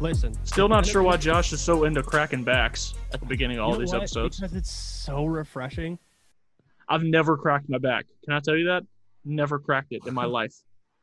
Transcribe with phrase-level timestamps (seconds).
[0.00, 0.32] Listen.
[0.46, 3.70] Still not sure why Josh is so into cracking backs at the beginning of all
[3.72, 3.98] You know these what?
[4.02, 4.40] episodes.
[4.40, 5.98] Because it's so refreshing.
[6.88, 8.06] I've never cracked my back.
[8.24, 8.82] Can I tell you that?
[9.24, 10.54] Never cracked it in my life.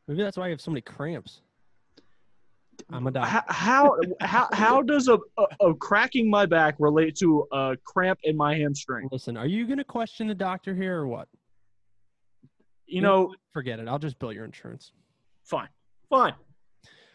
[0.08, 1.42] Maybe that's why I have so many cramps.
[2.90, 3.28] I'm a doctor.
[3.48, 8.36] How how how, does a, a, a cracking my back relate to a cramp in
[8.36, 9.08] my hamstring?
[9.12, 11.28] Listen, are you gonna question the doctor here or what?
[12.86, 13.88] You know, Forget it.
[13.88, 14.92] I'll just bill your insurance.
[15.44, 15.68] fine,
[16.08, 16.32] fine.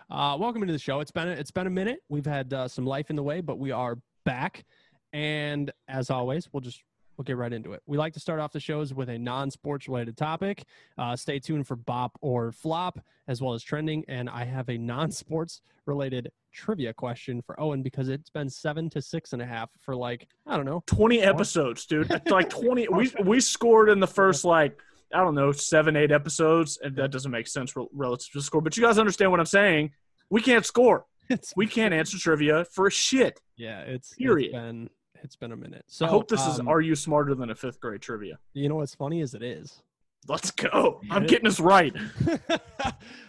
[0.10, 1.00] Uh, welcome into the show.
[1.00, 2.00] It's been a, it's been a minute.
[2.10, 4.66] We've had uh, some life in the way, but we are back.
[5.14, 6.84] And as always, we'll just
[7.18, 7.82] we'll get right into it.
[7.86, 10.64] We like to start off the shows with a non-sports related topic.
[10.98, 14.04] Uh, stay tuned for bop or flop, as well as trending.
[14.08, 19.02] And I have a non-sports related trivia question for Owen because it's been seven to
[19.02, 20.84] six and a half for like I don't know.
[20.88, 22.12] 20 episodes, dude.
[22.12, 22.88] It's like 20.
[22.90, 24.78] We we scored in the first like
[25.14, 28.62] I don't know seven eight episodes, and that doesn't make sense relative to the score.
[28.62, 29.92] But you guys understand what I'm saying?
[30.30, 31.06] We can't score.
[31.30, 33.40] It's We can't answer trivia for shit.
[33.56, 33.80] yeah.
[33.82, 34.48] It's Period.
[34.48, 34.90] It's been
[35.24, 35.86] it's been a minute.
[35.88, 38.38] So I hope this is um, Are You Smarter Than a Fifth Grade Trivia?
[38.54, 39.82] You know what's funny is it is.
[40.28, 41.00] Let's go.
[41.10, 41.94] I'm getting this right.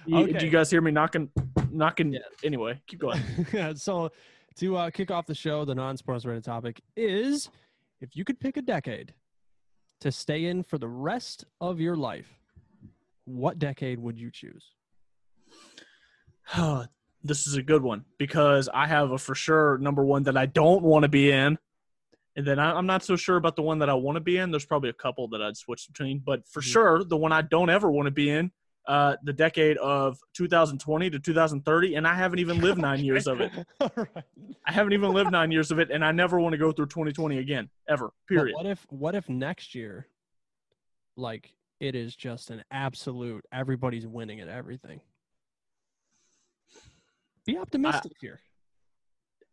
[0.07, 0.39] You- Okay.
[0.39, 1.31] Do you guys hear me knocking?
[1.71, 2.13] Knocking.
[2.13, 2.21] Yeah.
[2.43, 3.21] Anyway, keep going.
[3.53, 4.11] yeah, so
[4.57, 7.49] to uh, kick off the show, the non-sports related topic is
[8.01, 9.15] if you could pick a decade
[10.05, 12.29] to stay in for the rest of your life,
[13.25, 14.73] what decade would you choose?
[17.23, 20.45] this is a good one because I have a for sure number one that I
[20.45, 21.57] don't want to be in,
[22.37, 24.51] and then I'm not so sure about the one that I want to be in.
[24.51, 26.65] There's probably a couple that I'd switch between, but for Mhm.
[26.65, 28.53] sure the one I don't ever want to be in,
[28.87, 33.41] uh, the decade of 2020 to 2030, and I haven't even lived nine years of
[33.41, 33.53] it.
[33.97, 34.25] Right.
[34.67, 36.87] I haven't even lived nine years of it, and I never want to go through
[36.87, 38.11] 2020 again, ever.
[38.29, 38.55] But Period.
[38.55, 40.09] what if what if next year,
[41.17, 45.01] like it is just an absolute everybody's winning at everything?
[47.47, 48.41] Be optimistic here.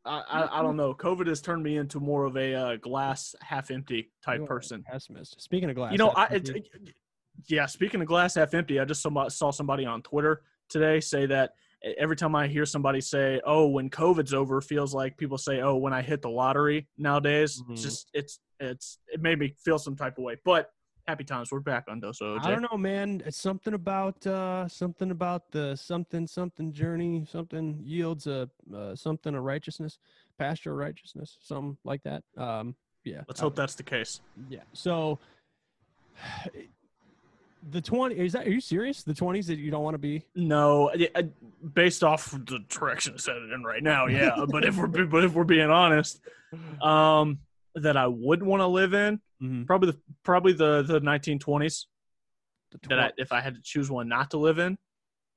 [0.06, 0.94] I, I, I don't know.
[0.94, 4.84] COVID has turned me into more of a uh, glass half empty type person.
[4.84, 5.40] Pessimist.
[5.42, 6.50] Speaking of glass, you know, I it,
[7.48, 7.66] yeah.
[7.66, 11.54] Speaking of glass half empty, I just saw, saw somebody on Twitter today say that
[11.98, 15.76] every time I hear somebody say, "Oh, when COVID's over," feels like people say, "Oh,
[15.78, 17.72] when I hit the lottery." Nowadays, Mhm.
[17.74, 20.38] it's just it's it's it made me feel some type of way.
[20.46, 20.72] But
[21.08, 21.52] happy times.
[21.52, 22.40] We're back on Doso.
[22.46, 23.24] I don't know, man.
[23.26, 27.26] It's something about uh, something about the something something journey.
[27.26, 29.98] Something yields a uh, something of righteousness,
[30.38, 32.24] pasture of righteousness, something like that.
[32.38, 33.24] Um, yeah.
[33.28, 34.22] Let's hope that's the case.
[34.48, 34.62] Yeah.
[34.74, 35.20] So
[37.70, 38.48] the twenty is that?
[38.48, 39.04] Are you serious?
[39.04, 40.26] The twenties that you don't want to be?
[40.36, 40.92] No,
[41.74, 44.46] based off the direction it's headed in right now, yeah.
[44.50, 46.20] but if we're but if we're being honest,
[46.82, 47.40] um,
[47.76, 49.66] that I wouldn't want to live in Mhm.
[49.66, 51.86] probably the probably the the 1920s.
[52.72, 54.78] The That I, if I had to choose one not to live in,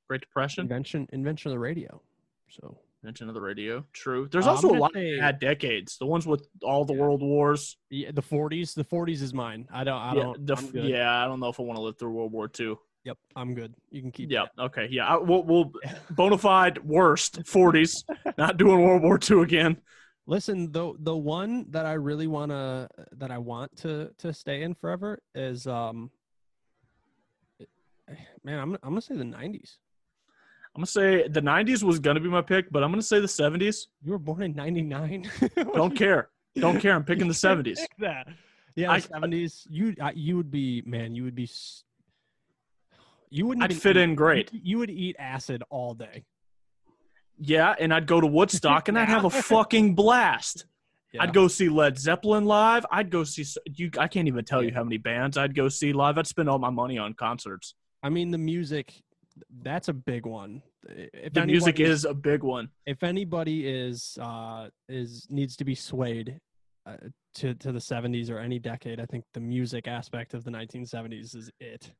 [0.07, 2.01] Great Depression, invention invention of the radio.
[2.49, 3.85] So mention of the radio.
[3.93, 4.27] True.
[4.29, 5.97] There's also a lot say- of bad decades.
[5.97, 6.99] The ones with all the Yeah.
[7.01, 7.77] world wars.
[7.89, 8.73] yeah, the forties.
[8.73, 9.67] The forties is mine.
[9.71, 10.01] I don't.
[10.01, 10.45] I yeah, don't.
[10.47, 10.85] the, I'm f- good.
[10.85, 12.75] yeah, I don't know if I want to live through World War II.
[13.05, 13.17] Yep.
[13.35, 13.75] I'm good.
[13.91, 14.31] You can keep.
[14.31, 14.45] Yeah.
[14.59, 14.87] Okay.
[14.89, 15.05] Yeah.
[15.07, 15.71] I, we'll, we'll
[16.09, 18.03] bona fide worst 40s.
[18.37, 19.77] not doing World War II again.
[20.27, 24.73] Listen, the the one that I really wanna that I want to to stay in
[24.73, 26.09] forever is um
[28.43, 29.77] man, I'm I'm gonna say the nineties.
[30.75, 33.27] I'm gonna say the 90s was gonna be my pick, but I'm gonna say the
[33.27, 33.87] 70s.
[34.03, 35.29] You were born in ninety nine.
[35.73, 36.29] Don't care.
[36.57, 36.93] Don't care.
[36.93, 37.77] I'm picking the 70s.
[37.77, 38.27] Pick that.
[38.75, 39.65] Yeah, I- seventies.
[39.69, 41.15] You I, you would be man.
[41.15, 41.49] You would be.
[43.29, 43.63] You wouldn't.
[43.63, 44.53] I'd fit eat- in great.
[44.53, 46.25] You, you would eat acid all day.
[47.39, 50.65] Yeah, and I'd go to Woodstock and I'd have a fucking blast.
[51.13, 51.23] Yeah.
[51.23, 52.85] I'd go see Led Zeppelin live.
[52.91, 53.89] I'd go see you.
[53.97, 56.17] I can't even tell you how many bands I'd go see live.
[56.17, 57.75] I'd spend all my money on concerts.
[58.03, 59.01] I mean, the music.
[59.63, 60.61] That's a big one.
[60.87, 62.69] If The music is a big one.
[62.85, 66.39] if anybody is uh is needs to be swayed
[66.85, 66.97] uh,
[67.35, 71.35] to to the 70s or any decade i think the music aspect of the 1970s
[71.35, 71.91] is it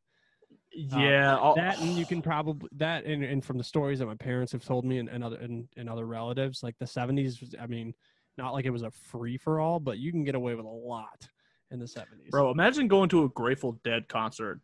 [0.94, 4.06] Um, Yeah, I'll- that and you can probably that and, and from the stories that
[4.06, 7.42] my parents have told me and, and other and, and other relatives like the 70s
[7.42, 7.94] was- i mean
[8.38, 10.70] not like it was a free for all but you can get away with a
[10.94, 11.28] lot
[11.72, 12.52] in the 70s bro.
[12.52, 14.62] Imagine going to a Grateful Dead concert.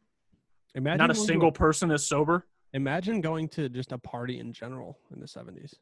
[0.76, 2.46] imagine Not a single person is sober.
[2.74, 5.74] Imagine going to just a party in general in the 70s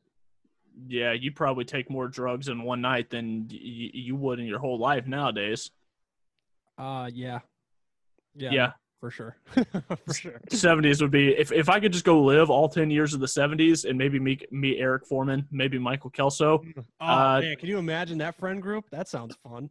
[0.87, 3.57] Yeah, you'd probably take more drugs in one night than y-
[3.93, 5.71] you would in your whole life nowadays.
[6.77, 7.39] uh yeah
[8.35, 8.71] yeah, Yeah.
[8.99, 9.35] for sure
[10.05, 13.13] for sure 70s would be if, if I could just go live all 10 years
[13.13, 16.63] of the 70s and maybe meet, meet Eric Forman, maybe Michael Kelso,
[17.01, 18.85] Oh Uh, man, can you imagine that friend group?
[18.91, 19.69] That sounds fun.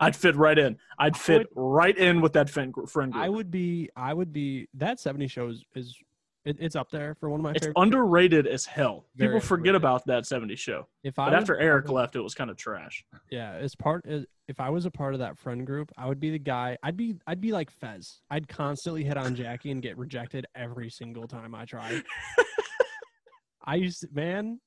[0.00, 0.78] I'd fit right in.
[0.98, 2.88] I'd fit right in with that friend group.
[2.88, 3.22] Friend group.
[3.24, 4.66] I would be, I would be.
[4.74, 5.96] That '70 show is, is
[6.44, 7.80] It, it's up there for one of my It's favorite.
[7.80, 9.06] underrated as hell.
[9.14, 9.76] Very People forget underrated.
[9.76, 10.88] about that 70s show.
[11.04, 13.04] if I But was after Eric of- left, it was kind of trash.
[13.30, 14.04] yeah, as part
[14.48, 16.76] if I was a part of that friend group, I would be the guy.
[16.82, 18.20] I'd be I'd be like Fez.
[18.30, 22.02] I'd constantly hit on Jackie and get rejected every single time I tried.
[23.64, 24.60] I used to, man,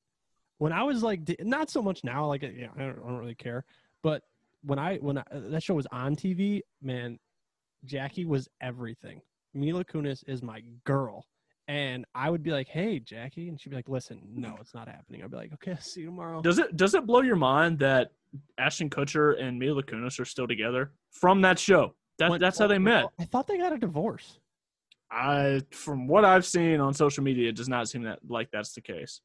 [0.59, 2.25] when I was like not so much now.
[2.27, 3.65] Like yeah, I don't, I don't really care.
[4.01, 4.21] But
[4.63, 7.19] when I when I, that show was on TV, man,
[7.83, 9.19] Jackie was everything.
[9.53, 11.25] Mila Kunis is my girl.
[11.67, 14.87] And I would be like, "Hey, Jackie," and she'd be like, "Listen, no, it's not
[14.87, 17.35] happening." I'd be like, "Okay, I'll see you tomorrow." Does it does it blow your
[17.37, 18.11] mind that
[18.59, 21.95] Ashton Kutcher and Mila Kunis are still together from that show?
[22.19, 23.05] That, When- that's how they met.
[23.19, 24.39] I thought they got a divorce.
[25.11, 28.73] I, from what I've seen on social media, it does not seem that like that's
[28.73, 29.21] the case.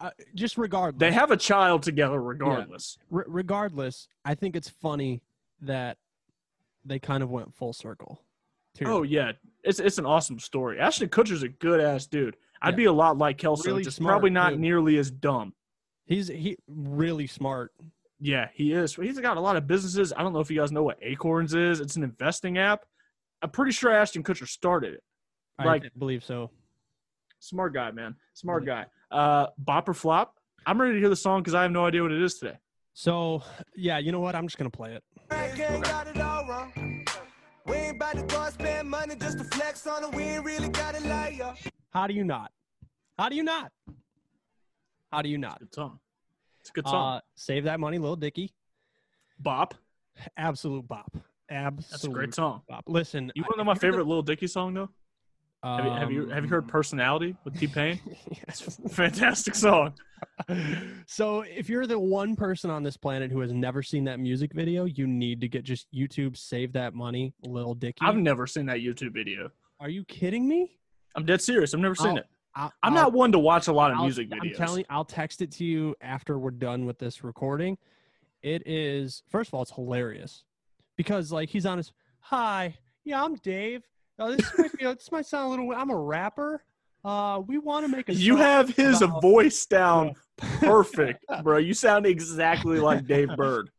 [0.00, 2.98] Uh, just regardless, They have a child together, regardless.
[3.10, 5.22] re- regardless, I think it's funny
[5.60, 5.98] that
[6.84, 8.20] they kind of went full circle.
[8.74, 9.32] To your Oh yeah,
[9.62, 10.78] it's it's an awesome story.
[10.80, 12.36] Ashton Kutcher's a good ass dude.
[12.62, 12.76] I'd Yeah.
[12.76, 14.56] be a lot like Kelso, Really just smart, probably not too.
[14.56, 15.52] nearly as dumb.
[16.06, 17.72] he's he really smart.
[18.20, 18.94] Yeah, he is.
[18.94, 20.12] He's got a lot of businesses.
[20.16, 21.80] I don't know if you guys know what Acorns is.
[21.80, 22.84] It's an investing app.
[23.42, 25.02] I'm pretty sure Ashton Kutcher started it.
[25.58, 26.50] I Like- th- believe so.
[27.40, 28.16] Smart guy, man.
[28.32, 28.84] Smart Yeah.
[29.10, 29.16] guy.
[29.16, 30.38] Uh, Bop or flop?
[30.66, 32.56] I'm ready to hear the song because I have no idea what it is today.
[32.94, 33.42] So
[33.76, 34.34] yeah, you know what?
[34.34, 35.04] I'm just gonna play it.
[35.32, 36.83] Ain't
[37.66, 40.14] We ain't about to go spend money just to flex on it.
[40.14, 41.54] We ain't really got it like ya.
[41.90, 42.52] How do you not?
[43.18, 43.72] How do you not?
[45.12, 45.60] How do you not?
[45.60, 45.98] Good song.
[46.60, 47.16] It's a good song.
[47.16, 48.52] Uh, save that money, little Dicky.
[49.38, 49.74] Bop.
[50.36, 51.16] Absolute bop.
[51.48, 52.62] Absolute That's a great song.
[52.68, 52.84] bop.
[52.86, 54.90] Listen, You I- want to know my you're the- favorite Little Dicky song though?
[55.64, 57.98] Have you have you, have you heard Um, "Personality" with T Pain?
[58.46, 58.78] yes.
[58.90, 59.94] Fantastic song.
[61.06, 64.52] so if you're the one person on this planet who has never seen that music
[64.52, 67.98] video, you need to get just YouTube save that money, little Dicky.
[68.02, 69.50] I've never seen that YouTube video.
[69.80, 70.78] Are you kidding me?
[71.16, 71.72] I'm dead serious.
[71.74, 72.26] I've never seen I'll- it.
[72.56, 74.56] I, I'm not one to watch a lot of I'll- music I'm videos.
[74.56, 77.76] telling I'll text it to you after we're done with this recording.
[78.42, 80.44] It is first of all, it's hilarious
[80.96, 83.82] because like he's on his hi, yeah, I'm Dave.
[84.18, 85.72] Uh, this might be, this might sound a little.
[85.72, 86.62] I'm a rapper.
[87.04, 88.14] Uh, we want to make a.
[88.14, 91.58] you have his about- voice down perfect, bro.
[91.58, 93.70] You sound exactly like Dave Burd.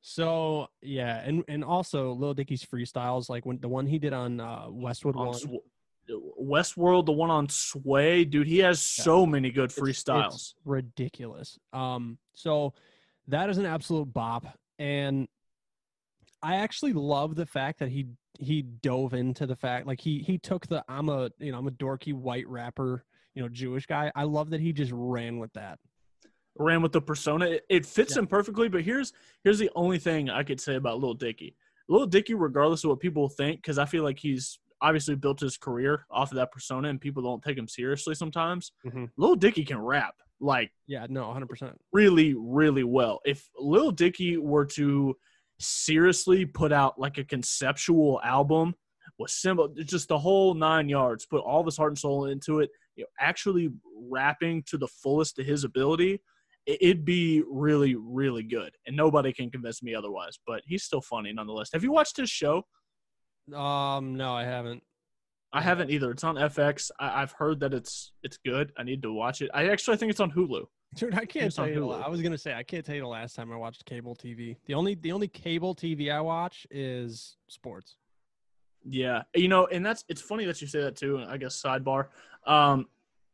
[0.00, 4.38] So yeah, and and also Lil Dicky's freestyles, like when the one he did on
[4.40, 6.08] uh, Westwood On One, Sw-
[6.40, 10.26] Westworld, the one on Sway, dude, he has so many good it's- freestyles.
[10.34, 11.58] it's ridiculous.
[11.72, 12.74] Um, so
[13.28, 14.46] that is an absolute bop,
[14.78, 15.26] and
[16.44, 18.06] I actually love the fact that he
[18.38, 21.66] he dove into the fact like he he took the I'm a you know I'm
[21.68, 23.04] a dorky white rapper
[23.34, 24.12] you know Jewish guy.
[24.14, 25.78] I love that he just ran with that.
[26.56, 27.46] ran with the persona.
[27.46, 28.20] It, it fits Yeah.
[28.20, 28.68] him perfectly.
[28.68, 29.12] But here's
[29.42, 31.56] here's the only thing I could say about Lil Dicky.
[31.88, 35.56] Lil Dicky, regardless of what people think, because I feel like he's obviously built his
[35.56, 38.72] career off of that persona, and people don't take him seriously sometimes.
[38.86, 39.08] Mhm.
[39.16, 41.48] Lil Dicky can rap like Yeah, no, 100.
[41.48, 43.20] percent really, really well.
[43.24, 45.16] If Lil Dicky were to
[45.60, 48.74] seriously put out like a conceptual album
[49.18, 52.60] with symbol, just the whole nine yards, put all of his heart and soul into
[52.60, 53.70] it, you know, actually
[54.10, 56.20] rapping to the fullest of his ability,
[56.66, 58.74] it- it'd be really, really good.
[58.86, 60.38] And nobody can convince me otherwise.
[60.46, 61.70] But he's still funny nonetheless.
[61.72, 62.64] Have you watched his show?
[63.54, 64.82] Um, no, I haven't.
[65.52, 66.10] I haven't either.
[66.10, 66.90] It's on FX.
[66.98, 68.72] I, I've heard that it's it's good.
[68.76, 69.50] I need to watch it.
[69.54, 70.64] I actually think it's on Hulu.
[70.94, 71.80] Dude, I can't tell you.
[71.80, 71.86] the.
[71.88, 74.56] I was gonna say I can't tell you the last time I watched cable TV.
[74.66, 77.96] The only the only cable TV I watch is sports.
[78.86, 81.24] Yeah, you know, and that's it's funny that you say that too.
[81.26, 82.06] I guess sidebar.
[82.46, 82.86] Um,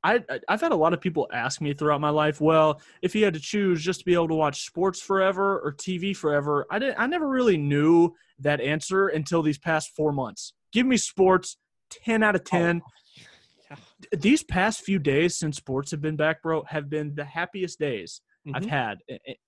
[0.02, 2.40] I I've had a lot of people ask me throughout my life.
[2.40, 5.73] Well, if you had to choose just to be able to watch sports forever or
[5.73, 6.99] TV forever, I didn't.
[6.99, 10.55] I never really knew that answer until these past four months.
[10.73, 11.57] Give me sports,
[11.90, 12.76] ten out of ten.
[12.76, 12.83] Yeah.
[14.12, 18.21] These past few days since sports have been back, bro, have been the happiest days
[18.55, 18.69] I've Mhm.
[18.69, 18.99] had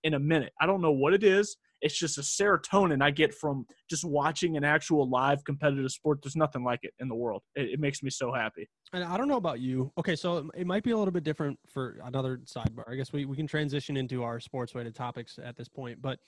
[0.04, 0.52] in a minute.
[0.60, 1.56] I don't know what it is.
[1.80, 6.20] It's just a serotonin I get from just watching an actual live competitive sport.
[6.22, 7.42] There's nothing like it in the world.
[7.56, 8.68] It, it makes me so happy.
[8.92, 9.92] And I don't know about you.
[9.98, 12.88] Okay, so it- it might be a little bit different for another sidebar.
[12.88, 16.00] I guess we, we can transition into our sports related topics at this point.
[16.00, 16.20] But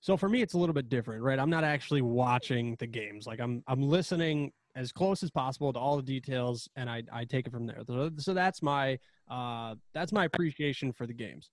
[0.00, 1.38] so for me, it's a little bit different, right?
[1.38, 3.24] I'm not actually watching the games.
[3.26, 7.24] Like I'm I'm listening as close as possible to all the details, and I I
[7.24, 7.82] take it from there.
[7.86, 8.98] So, so that's my
[9.30, 11.50] uh that's my appreciation for the games.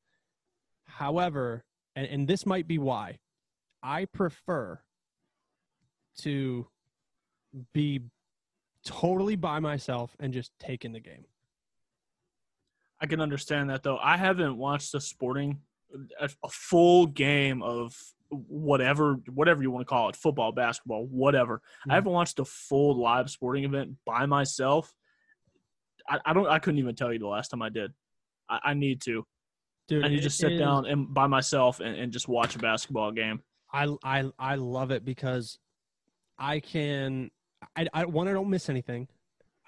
[0.85, 1.63] However,
[1.95, 3.19] and, and this might be why
[3.83, 4.79] I prefer
[6.19, 6.67] to
[7.73, 8.01] be
[8.85, 11.25] totally by myself and just take in the game.
[13.01, 13.97] I can understand that though.
[13.97, 15.59] I haven't watched a sporting
[16.19, 17.95] a, a full game of
[18.29, 21.61] whatever whatever you want to call it, football, basketball, whatever.
[21.87, 21.91] Mhm.
[21.91, 24.93] I haven't watched a full live sporting event by myself
[26.07, 26.47] I, I don't.
[26.47, 27.93] I couldn't even tell you the last time I did.
[28.49, 29.23] I, I need to.
[29.87, 32.55] Dude, I need to just sit is- down and by myself and, and just watch
[32.55, 33.41] a basketball game.
[33.71, 35.59] I I I love it because
[36.39, 37.29] I can
[37.75, 39.07] I I one I don't miss anything.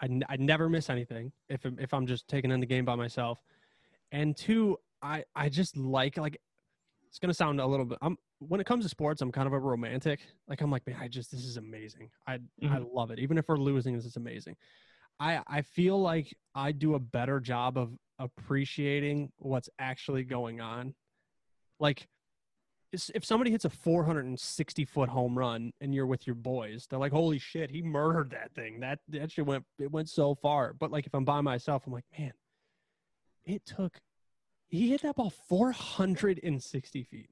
[0.02, 2.96] I, n- I never miss anything if if I'm just taking in the game by
[2.96, 3.40] myself.
[4.12, 6.42] And two, I I just like like
[7.12, 7.98] it's gonna sound a little bit.
[8.02, 10.22] I'm when it comes to sports, I'm kind of a romantic.
[10.48, 12.10] Like I'm like, man, I just this is amazing.
[12.26, 12.86] I I mm-hmm.
[12.94, 13.20] love it.
[13.20, 14.56] Even if we're losing, this is amazing.
[15.20, 20.96] I I feel like I do a better job of appreciating what's actually going on.
[21.82, 22.08] Like
[22.94, 27.12] if somebody hits a 460 foot home run and you're with your boys, they're like,
[27.12, 28.80] "Holy shit, he murdered that thing!
[28.80, 31.92] That that shit went it went so far." But like if I'm by myself, I'm
[31.92, 32.32] like, "Man,
[33.46, 34.00] it took
[34.72, 37.30] he hit that ball 460 feet."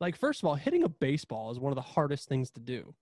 [0.00, 2.94] Like first of all, hitting a baseball is one of the hardest things to do,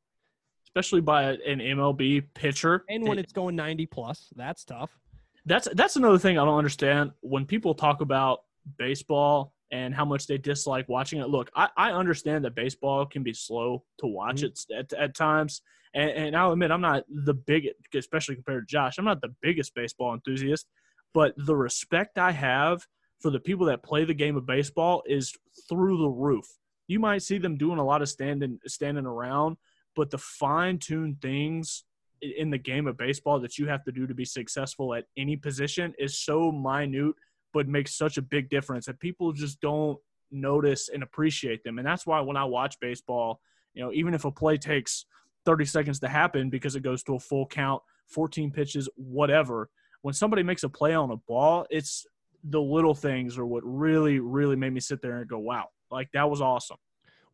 [0.67, 2.85] especially by an MLB pitcher.
[2.89, 4.99] and when It- it's going 90 plus, that's tough.
[5.45, 8.45] that's that's another thing I don't understand when people talk about
[8.79, 11.29] baseball and how much they dislike watching it.
[11.29, 14.45] Look, I, I understand that baseball can be slow to watch Mhm.
[14.45, 15.63] it at, at times,
[15.95, 18.99] and, and I'll admit I'm not the biggest, especially compared to Josh.
[18.99, 20.69] I'm not the biggest baseball enthusiast,
[21.15, 22.87] but the respect I have
[23.23, 25.33] for the people that play the game of baseball is
[25.69, 26.47] through the roof.
[26.89, 29.57] You might see them doing a lot of standing standing around,
[29.95, 31.85] but the fine tuned things
[32.21, 35.37] in the game of baseball that you have to do to be successful at any
[35.37, 37.15] position is so minute
[37.53, 39.99] but makes such a big difference that people just don't
[40.31, 43.41] notice and appreciate them and that's why when i watch baseball
[43.75, 45.05] you know even if a play takes
[45.45, 49.69] 30 seconds to happen because it goes to a full count 14 pitches whatever
[50.03, 52.07] when somebody makes a play on a ball it's
[52.45, 56.09] the little things are what really really made me sit there and go wow like
[56.13, 56.77] that was awesome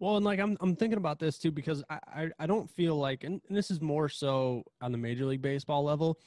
[0.00, 2.96] Well, and like I'm I'm thinking about this too because I I, I don't feel
[2.96, 6.18] like and, and this is more so on the Major League Baseball level,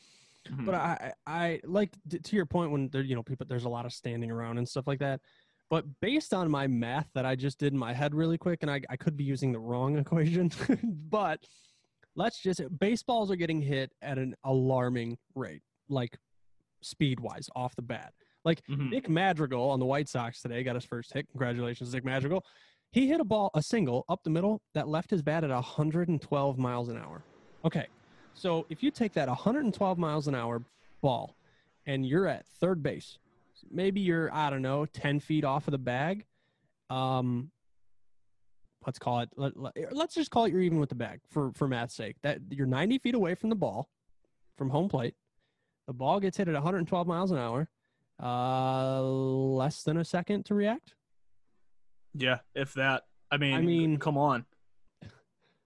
[0.50, 0.66] Mhm.
[0.66, 1.92] but I I I- like
[2.24, 4.68] to your point when there you know people there's a lot of standing around and
[4.68, 5.22] stuff like that.
[5.70, 8.70] But based on my math that I just did in my head really quick, and
[8.72, 10.52] I, I could be using the wrong equation,
[11.10, 11.40] but
[12.16, 16.18] let's just baseballs are getting hit at an alarming rate, like
[16.82, 18.14] speed wise off the bat.
[18.44, 18.90] Like Mhm.
[18.90, 21.28] Nick Madrigal on the White Sox today got his first hit.
[21.30, 22.44] Congratulations, Nick Madrigal.
[22.92, 26.58] He hit a ball, a single up the middle that left his bat at 112
[26.58, 27.24] miles an hour.
[27.64, 27.88] Okay,
[28.34, 30.64] so if you take that 112 miles an hour
[31.02, 31.36] ball
[31.86, 33.20] and you're at third base,
[33.70, 36.26] maybe you're I don't know 10 feet off of the bag.
[36.90, 37.52] Um,
[38.86, 39.30] let's call it.
[39.38, 39.54] Let,
[39.94, 42.18] let's just call it you're even with the bag for for math's sake.
[42.24, 43.88] That you're 90 feet away from the ball,
[44.58, 45.16] from home plate.
[45.88, 47.70] The ball gets hit at 112 miles an hour.
[48.22, 50.94] Uh, less than a second to react.
[52.14, 53.04] Yeah, if that.
[53.32, 54.46] I mean, I mean- come on.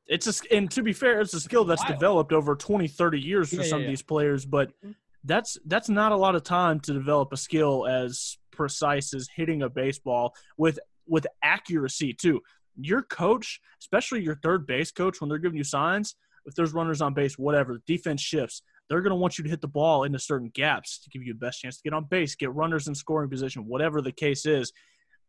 [0.08, 1.94] It's a, and to be fair, it's a skill that's Wild.
[1.96, 3.92] developed over 20, 30 years for Yeah, some yeah, of yeah.
[3.92, 4.94] these players, but Mhm.
[5.24, 9.64] that's that's not a lot of time to develop a skill as precise as hitting
[9.64, 12.42] a baseball with with accuracy too.
[12.80, 17.02] Your coach, especially your third base coach, when they're giving you signs, if there's runners
[17.02, 20.20] on base, whatever, defense shifts, they're going to want you to hit the ball into
[20.20, 22.96] certain gaps to give you the best chance to get on base, get runners in
[22.96, 24.72] scoring position, whatever the case is.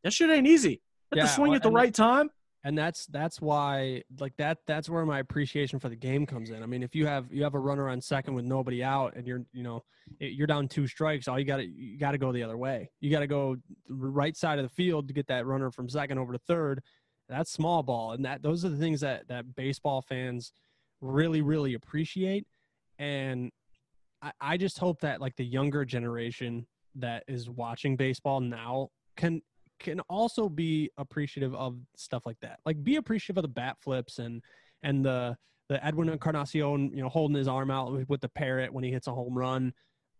[0.04, 0.70] That shit ain't easy.
[0.70, 0.78] You
[1.12, 2.30] have Yeah, to swing well, at the right time.
[2.64, 6.62] and that's that's why like that that's where my appreciation for the game comes in
[6.62, 9.25] i mean if you have you have a runner on second with nobody out and
[9.26, 9.84] you're you know
[10.18, 12.90] you're down two strikes all you got to you got to go the other way
[13.00, 13.56] you got to go
[13.88, 16.82] right side of the field to get that runner from second over to third
[17.28, 20.52] that's small ball and that those are the things that that baseball fans
[21.00, 22.46] really really appreciate
[22.98, 23.50] and
[24.22, 29.42] i, I just hope that like the younger generation that is watching baseball now can
[29.78, 32.60] can also be appreciative of stuff like that.
[32.64, 34.42] Like be appreciative of the bat flips and
[34.82, 35.36] and the
[35.68, 39.08] the Edwin Encarnacion, you know, holding his arm out with, the parrot when he hits
[39.08, 39.72] a home run.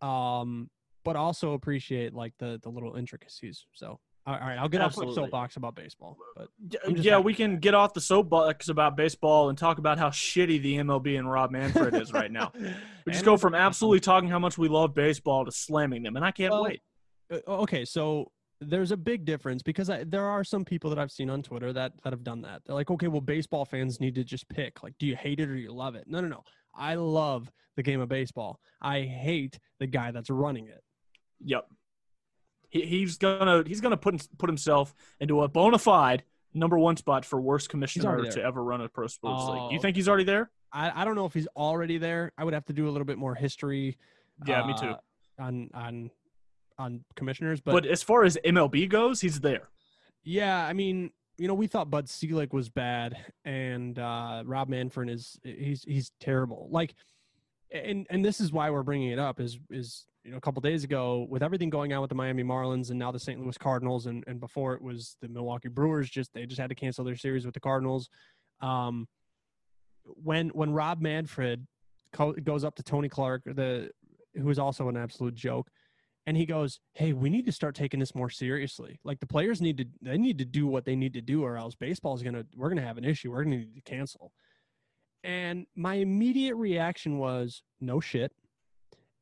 [0.03, 0.69] Um,
[1.05, 3.65] but also appreciate like the the little intricacies.
[3.73, 6.17] So all right, I'll get off my soapbox about baseball.
[6.37, 7.25] But Yeah, I'm just yeah, happy.
[7.25, 11.19] we can get off the soapbox about baseball and talk about how shitty the MLB
[11.19, 12.53] and Rob Manfred is right now.
[13.07, 16.25] We just go from absolutely talking how much we love baseball to slamming them, and
[16.25, 16.81] I can't Well, wait.
[17.33, 21.13] Uh, okay, so there's a big difference because I, there are some people that I've
[21.13, 22.63] seen on Twitter that that have done that.
[22.67, 24.83] They're like, okay, well, baseball fans need to just pick.
[24.83, 26.05] Like, do you hate it or you love it?
[26.09, 26.43] No, no, no.
[26.75, 28.59] I love the game of baseball.
[28.83, 30.83] I hate the guy that's running it.
[31.45, 31.67] Yep.
[32.69, 37.25] He, he's gonna he's gonna put put himself into a bona fide number one spot
[37.25, 39.73] for worst commissioner to ever run a pro sports league.
[39.73, 39.83] You Oh.
[39.83, 40.51] think he's already there?
[40.73, 42.33] I, I don't know if he's already there.
[42.39, 43.99] I would have to do a little bit more history.
[44.47, 44.87] Yeah, me too.
[44.89, 44.97] uh,
[45.39, 46.11] On on
[46.79, 49.69] on commissioners, but, But, as far as MLB goes, he's there.
[50.25, 55.09] Yeah, I mean, you know, we thought Bud Selig was bad, and uh, Rob Manfred
[55.09, 56.69] is he's he's terrible.
[56.71, 56.95] Like,
[57.71, 60.61] and and this is why we're bringing it up is is you know a couple
[60.61, 63.41] days ago with everything going on with the Miami Marlins and now the St.
[63.41, 66.75] Louis Cardinals and and before it was the Milwaukee Brewers just they just had to
[66.75, 68.11] cancel their series with the Cardinals.
[68.61, 69.07] Um,
[70.05, 71.67] when when Rob Manfred
[72.13, 73.91] co- goes up to Tony Clark, the
[74.35, 75.71] who is also an absolute joke,
[76.27, 78.99] and he goes, "Hey, we need to start taking this more seriously.
[79.05, 81.57] Like the players need to they need to do what they need to do, or
[81.57, 83.31] else baseball is gonna we're gonna have an issue.
[83.31, 84.33] We're gonna need to cancel."
[85.23, 88.33] And my immediate reaction was, "No shit."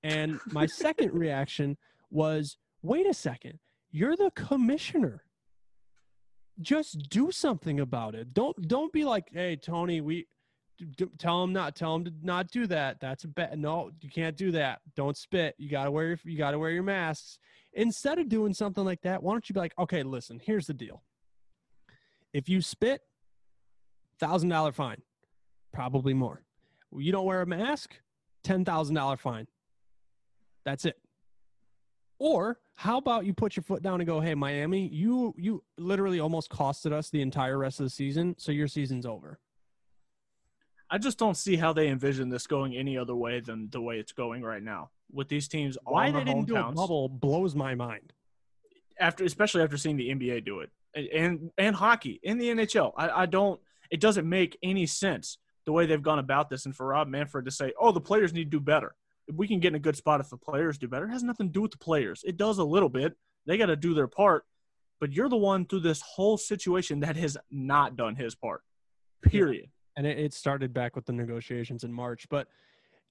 [0.04, 1.76] And my second reaction
[2.11, 3.58] was, "Wait a second,
[3.90, 5.25] you're the commissioner."
[6.61, 8.32] Just do something about it.
[8.32, 10.28] Don't don't be like, "Hey, Tony, we
[10.96, 13.00] d- tell him not tell him to not do that.
[13.00, 14.80] That's a bad no you can't do that.
[14.94, 15.54] Don't spit.
[15.58, 17.38] You gotta wear your you gotta wear your masks
[17.73, 20.75] instead of doing something like that why don't you be like okay listen here's the
[20.75, 21.02] deal.
[22.32, 23.00] If you spit
[24.18, 25.02] thousand dollar fine.
[25.73, 26.42] Probably more.
[26.96, 27.96] You don't wear a mask
[28.42, 29.46] ten thousand dollar fine
[30.64, 30.99] that's it
[32.18, 36.21] or how about you put your foot down and go hey miami you you literally
[36.21, 39.38] almost costed us the entire rest of the season so your season's over
[40.90, 43.99] I just don't see how they envision this going any other way than the way
[43.99, 45.76] it's going right now with these teams.
[45.78, 48.12] all why in they didn't do a bubble blows my mind
[49.00, 52.92] after, especially after seeing the NBA do it and and, hockey in the NHL.
[52.97, 53.61] I, I don't.
[53.90, 56.66] It doesn't make any sense the way they've gone about this.
[56.66, 58.94] And for Rob Manfred to say, "Oh, the players need to do better,"
[59.33, 61.49] we can get in a good spot if the players do better, it has nothing
[61.49, 62.23] to do with the players.
[62.26, 63.16] It does a little bit.
[63.47, 64.45] They got to do their part.
[65.00, 68.62] But you're the one through this whole situation that has not done his part.
[69.23, 69.71] Period.
[69.97, 72.47] and it, it started back with the negotiations in march but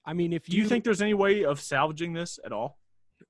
[0.06, 2.78] i mean if you, Do you think there's any way of salvaging this at all?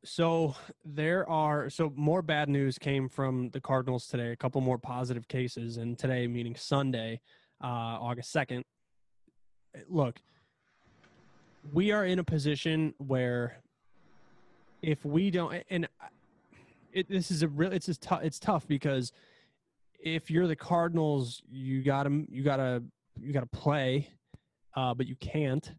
[0.04, 0.54] so
[0.84, 5.28] there are so more bad news came from the cardinals today a couple more positive
[5.28, 7.20] cases and today meaning sunday
[7.62, 8.62] uh august 2nd
[9.88, 10.20] look
[11.72, 13.56] we are in a position where
[14.82, 15.88] if we don't and
[16.92, 19.12] it, this is a real it's just tough it's tough because
[19.98, 22.82] if you're the cardinals you gotta you gotta
[23.20, 24.08] you gotta play
[24.76, 25.72] uh but you can't.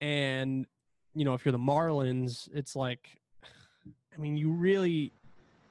[0.00, 0.66] And
[1.14, 5.12] you know if you're the marlins it's like i mean you really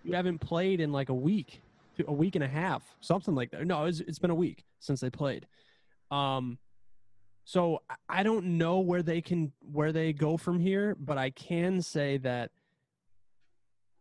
[0.03, 1.61] you haven't played in like a week
[2.07, 3.65] a week and a half something like that.
[3.65, 5.47] No it's, it's been a week since they played.
[6.11, 6.59] Um
[7.47, 11.81] so I- don't know where they can where they go from here but i can
[11.81, 12.51] say that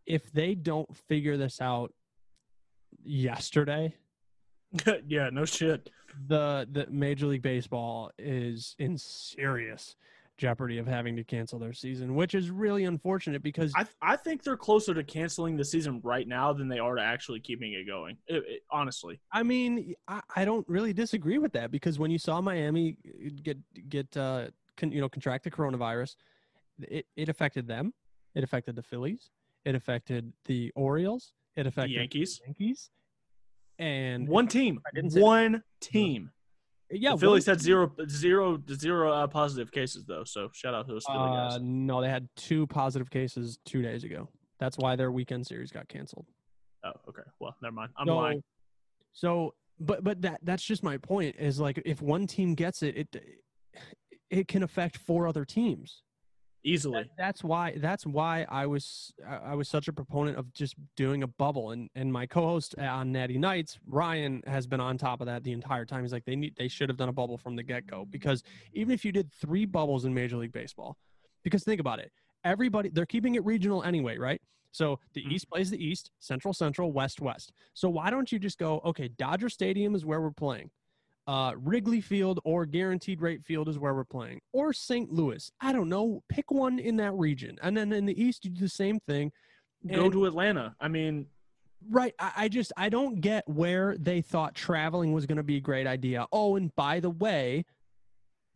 [0.05, 1.93] if they don't figure this out
[3.03, 3.95] yesterday
[5.07, 5.89] yeah, no shit.
[6.27, 9.95] the the Major League Baseball is in serious
[10.37, 14.43] jeopardy of having to cancel their season, which is really unfortunate because I I think
[14.43, 17.85] they're closer to canceling the season right now than they are to actually keeping it
[17.85, 18.17] going.
[18.27, 22.19] It- it- honestly, I mean I, I don't really disagree with that because when you
[22.19, 22.97] saw Miami
[23.43, 23.57] get
[23.89, 24.47] get uh
[24.77, 26.15] con, you know contract the coronavirus,
[26.79, 27.93] it it affected them,
[28.35, 29.31] it affected the Phillies,
[29.65, 32.91] it affected the Orioles, it the affected Yankees, the Yankees,
[33.79, 36.31] and one team, I didn't say- one team.
[36.91, 40.93] Yeah, the Phillies had zero zero zero uh, positive cases though, so shout out to
[40.93, 41.59] those Philly Uh, guys.
[41.61, 44.29] no, they had two positive cases two days ago.
[44.59, 46.25] That's why their weekend series got canceled.
[46.83, 47.23] Oh, okay.
[47.39, 47.91] Well, never mind.
[47.97, 48.43] I'm so, lying.
[49.11, 51.35] So, but but that that's just my point.
[51.37, 53.23] Is like if one team gets it, it
[54.29, 56.03] it can affect four other teams.
[56.67, 57.03] Easily.
[57.03, 61.23] That- that's why that's why I was I was such a proponent of just doing
[61.23, 61.71] a bubble.
[61.71, 65.51] And and my co-host on Natty Nights, Ryan, has been on top of that the
[65.53, 66.03] entire time.
[66.03, 68.43] He's like they need they should have done a bubble from the get go because
[68.73, 70.97] even if you did three bubbles in Major League Baseball,
[71.43, 72.11] because think about it,
[72.43, 74.41] everybody they're keeping it regional anyway, right?
[74.71, 75.31] So the Mhm.
[75.31, 77.53] East plays the East, Central Central, West West.
[77.73, 79.07] So why don't you just go okay?
[79.07, 80.69] Dodger Stadium is where we're playing
[81.27, 85.11] uh, Wrigley Field or Guaranteed Rate Field is where we're playing, or St.
[85.11, 85.51] Louis.
[85.61, 86.23] I don't know.
[86.29, 89.31] Pick one in that region, and then in the East you do the same thing.
[89.85, 90.75] Go and- to Atlanta.
[90.79, 91.27] I mean,
[91.89, 92.15] Right.
[92.17, 95.61] I, I just I don't get where they thought traveling was going to be a
[95.61, 96.25] great idea.
[96.31, 97.65] Oh, and by the way,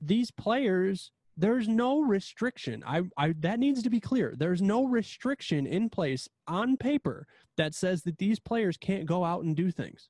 [0.01, 2.84] these players, there's no restriction.
[2.86, 4.34] I, I that needs to be clear.
[4.36, 9.43] There's no restriction in place on paper that says that these players can't go out
[9.43, 10.10] and do things.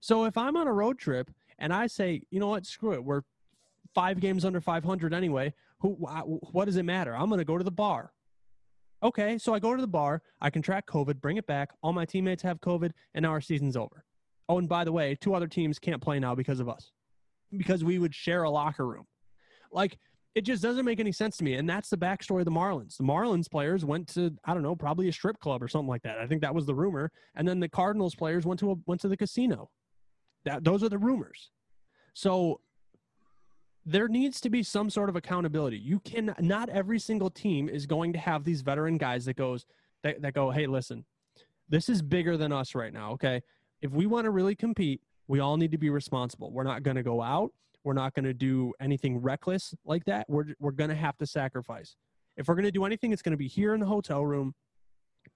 [0.00, 3.04] So if I'm on a road trip and I say, you know what, screw it,
[3.04, 3.22] we're
[3.94, 5.52] five games under 500 anyway.
[5.80, 5.90] Who?
[5.90, 7.16] What does it matter?
[7.16, 8.12] I'm going to go to the bar.
[9.02, 11.70] Okay, so I go to the bar, I contract COVID, bring it back.
[11.82, 14.04] All my teammates have COVID, and now our season's over.
[14.48, 16.90] Oh, and by the way, two other teams can't play now because of us,
[17.56, 19.04] because we would share a locker room.
[19.70, 19.98] Like,
[20.34, 21.54] it just doesn't make any sense to me.
[21.54, 22.96] And that's the backstory of the Marlins.
[22.96, 26.02] The Marlins players went to, I don't know, probably a strip club or something like
[26.02, 26.18] that.
[26.18, 27.10] I think that was the rumor.
[27.34, 29.70] And then the Cardinals players went to a, went to the casino.
[30.48, 31.50] That those are the rumors.
[32.14, 32.60] So
[33.84, 35.78] there needs to be some sort of accountability.
[35.78, 39.66] You can not every single team is going to have these veteran guys that goes
[40.02, 41.04] that, that go, hey, listen,
[41.68, 43.12] this is bigger than us right now.
[43.12, 43.42] Okay.
[43.82, 46.50] If we want to really compete, we all need to be responsible.
[46.50, 47.52] We're not going to go out.
[47.84, 50.28] We're not going to do anything reckless like that.
[50.28, 51.96] We're, we're going to have to sacrifice.
[52.36, 54.54] If we're going to do anything, it's going to be here in the hotel room.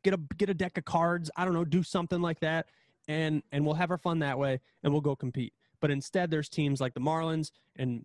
[0.04, 1.30] Get a get a deck of cards.
[1.36, 2.66] I don't know, do something like that,
[3.08, 5.52] and and we'll have our fun that way, and we'll go compete.
[5.80, 8.04] But instead, there's teams like the Marlins and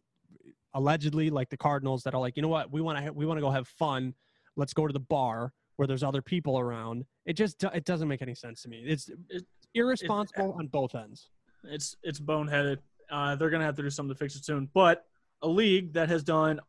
[0.74, 3.38] allegedly like the Cardinals that are like, you know what, we want to we want
[3.38, 4.14] to go have fun.
[4.56, 7.06] Let's go to the bar where there's other people around.
[7.26, 8.84] It just do- it doesn't make any sense to me.
[8.86, 11.30] It's, it's irresponsible on both ends.
[11.64, 12.78] It's it's boneheaded.
[13.10, 14.70] Uh, they're gonna have to do something to fix it soon.
[14.74, 15.06] But
[15.42, 16.60] a league that has done,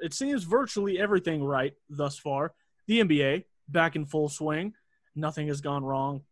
[0.00, 2.54] it seems virtually everything right thus far.
[2.86, 4.74] The NBA back in full swing.
[5.14, 6.22] Nothing has gone wrong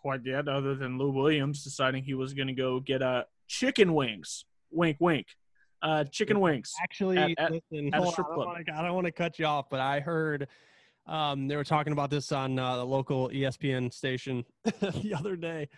[0.00, 4.44] quite yet, other than Lou Williams deciding he was gonna go get uh, chicken wings.
[4.70, 5.26] Wink, wink.
[5.82, 6.74] Uh, chicken wings.
[6.82, 9.38] Actually, At- at- listen, at a on, I don't wanna- I don't want to cut
[9.38, 10.48] you off, but I heard
[11.06, 15.68] um, they were talking about this on uh, the local ESPN station the other day,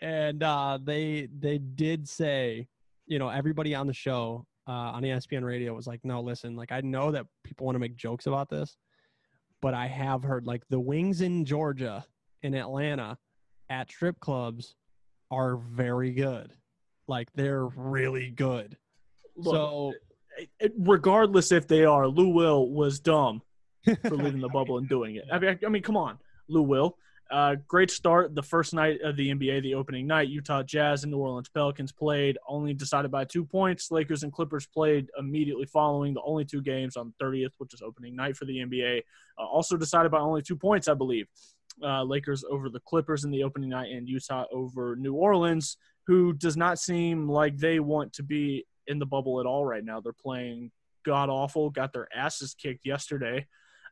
[0.00, 2.66] and uh, they they did say,
[3.06, 6.72] you know, everybody on the show uh, on ESPN radio was like, no, listen, like
[6.72, 8.76] I know that people want to make jokes about this,
[9.60, 12.04] but I have heard like the wings in Georgia,
[12.42, 13.18] in Atlanta,
[13.72, 14.74] at strip clubs
[15.30, 16.52] are very good,
[17.08, 18.76] like they're really good.
[19.34, 19.92] Look, so
[20.78, 23.40] regardless if they are, Lou Will was dumb
[23.84, 25.24] for leaving the bubble and doing it.
[25.32, 26.98] I mean, I mean, come on, Lou Will.
[27.30, 30.28] Uh, great start the first night of the NBA, the opening night.
[30.28, 33.90] Utah Jazz and New Orleans Pelicans played, only decided by two points.
[33.90, 38.14] Lakers and Clippers played immediately following the only two games on 30th, which is opening
[38.14, 39.00] night for the NBA.
[39.38, 41.26] Uh, also decided by only two points, I believe.
[41.82, 46.32] Uh, Lakers over the Clippers in the opening night, and Utah over New Orleans, who
[46.32, 50.00] does not seem like they want to be in the bubble at all right now.
[50.00, 50.70] They're playing
[51.04, 53.46] god awful, got their asses kicked yesterday.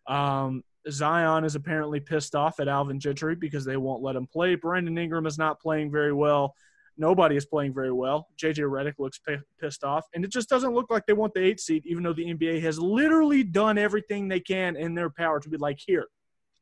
[0.07, 4.55] Um, Zion is apparently pissed off at Alvin Gentry because they won't let him play.
[4.55, 6.55] Brandon Ingram is not playing very well.
[6.97, 8.29] Nobody is playing very well.
[8.41, 11.43] JJ Redick looks p- pissed off, and it just doesn't look like they want the
[11.43, 15.41] eight seed, even though the NBA has literally done everything they can in their power
[15.41, 16.07] to be like, here,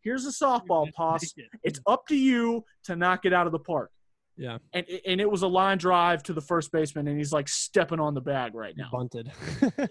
[0.09, 1.35] here's a softball toss.
[1.62, 3.90] It's up to you to knock it out of the park.
[4.37, 4.59] Yeah.
[4.73, 8.01] And and it was a line drive to the first baseman, and he's like stepping
[8.01, 8.88] on the bag right now.
[8.90, 9.31] bunted.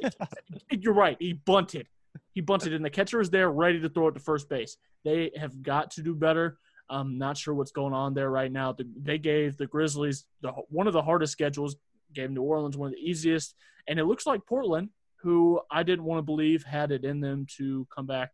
[0.72, 1.18] You're right.
[1.20, 1.88] He bunted.
[2.34, 4.78] He bunted, and the catcher is there ready to throw it to first base.
[5.04, 6.58] They have got to do better.
[6.90, 8.72] I'm not sure what's going on there right now.
[8.72, 11.76] The, they gave the Grizzlies the, one of the hardest schedules,
[12.14, 13.54] gave New Orleans one of the easiest,
[13.88, 14.90] and it looks like Portland,
[15.22, 18.32] who I didn't want to believe had it in them to come back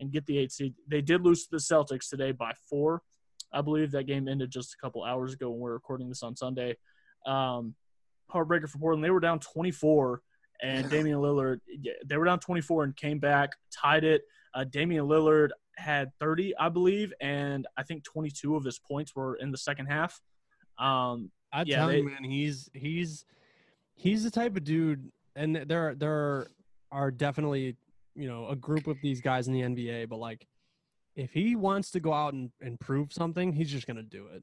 [0.00, 0.74] and get the eight seed.
[0.88, 3.02] They did lose to the Celtics today by four.
[3.52, 6.36] I believe that game ended just a couple hours ago when we're recording this on
[6.36, 6.76] Sunday.
[7.26, 7.74] Um,
[8.32, 9.04] heartbreaker for Portland.
[9.04, 10.20] They were down 24,
[10.62, 14.22] and Damian Lillard, yeah, they were down 24 and came back, tied it.
[14.54, 19.36] Uh, Damian Lillard had 30, I believe, and I think 22 of his points were
[19.36, 20.20] in the second half.
[20.78, 23.24] Um, I Yeah, tell they- you, man, he's he's
[23.94, 26.48] he's the type of dude, and there there
[26.90, 27.76] are definitely
[28.16, 30.46] you know a group of these guys in the NBA, but like
[31.14, 34.42] if he wants to go out and, and prove something, he's just gonna do it.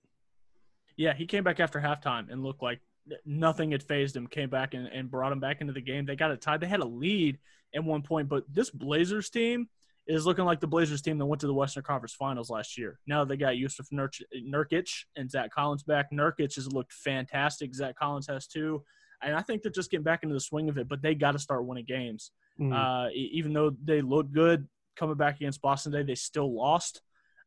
[0.96, 2.80] Yeah, he came back after halftime and looked like
[3.26, 4.28] nothing had fazed him.
[4.28, 6.06] Came back and, and brought him back into the game.
[6.06, 6.62] They got it tied.
[6.62, 7.40] They had a lead
[7.76, 9.68] at one point, but this Blazers team
[10.08, 13.00] is looking like the Blazers team that went to the Western Conference Finals last year.
[13.08, 16.12] Now they got Jusuf Nurk- Nurkic and Zach Collins back.
[16.12, 17.74] Nurkic has looked fantastic.
[17.74, 18.84] Zach Collins has too.
[19.22, 21.32] And I think they're just getting back into the swing of it, but they got
[21.32, 22.32] to start winning games.
[22.60, 22.74] Mm.
[22.74, 27.02] Uh, even though they looked good coming back against Boston today, they still lost.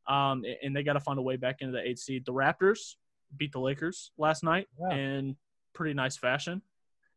[0.08, 2.24] Um, and they got to find a way back into the eight seed.
[2.24, 2.94] The Raptors
[3.36, 4.96] beat the Lakers last night Yeah.
[4.96, 5.36] in
[5.74, 6.62] pretty nice fashion.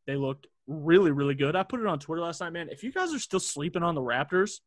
[0.07, 1.55] They looked really, really good.
[1.55, 2.69] I put it on Twitter last night, man.
[2.69, 4.59] If you guys are still sleeping on the Raptors,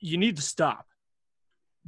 [0.00, 0.86] you need to stop.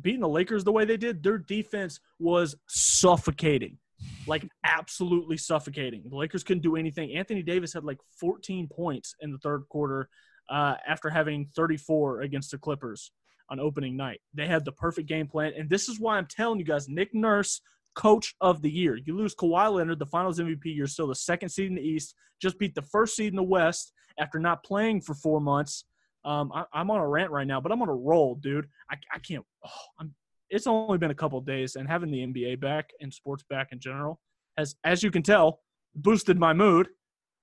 [0.01, 3.79] Beating the Lakers the way they did, their defense was suffocating.
[4.27, 6.03] Like absolutely suffocating.
[6.09, 7.15] The Lakers couldn't do anything.
[7.15, 10.09] Anthony Davis had like 14 points in the third quarter
[10.49, 13.13] uh, after having 34 against the Clippers
[13.49, 14.21] on opening night.
[14.35, 17.15] They had the perfect game plan, and this is why I'm telling you guys, Nick
[17.15, 17.61] Nurse,
[17.95, 18.97] coach of the year.
[18.97, 20.61] You lose Kawhi Leonard, the Finals MVP.
[20.65, 22.15] You're still the second seed in the East.
[22.41, 25.85] Just beat the first seed in the West after not playing for four months.
[26.25, 28.69] Um, I, I'm on a rant right now, but I'm on a roll, dude.
[28.91, 29.45] I, I can't.
[29.65, 30.15] Oh, I'm.
[30.51, 33.79] It's only been a couple days, and having the NBA back and sports back in
[33.79, 34.21] general
[34.59, 35.61] has, as you can tell,
[35.95, 36.89] boosted my mood.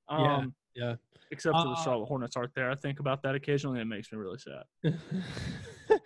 [0.10, 0.96] Um, Yeah, yeah.
[1.32, 2.70] Except for the Uh, Charlotte Hornets aren't there.
[2.72, 3.80] I think about that occasionally.
[3.82, 4.64] and It makes me really sad.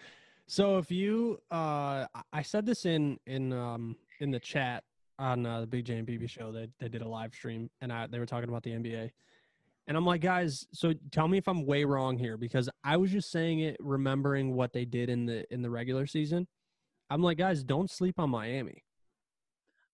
[0.48, 4.84] so if you uh I- i said this in in um in the chat
[5.20, 7.92] on uh, the big j and bb show they, they did a live stream and
[7.94, 9.12] I, they were talking about the nba
[9.88, 13.12] And I'm like, guys, so tell me if I'm way wrong here because I was
[13.12, 16.48] just saying it remembering what they did in the in the regular season.
[17.12, 18.86] I'm like, guys, don't sleep on Miami.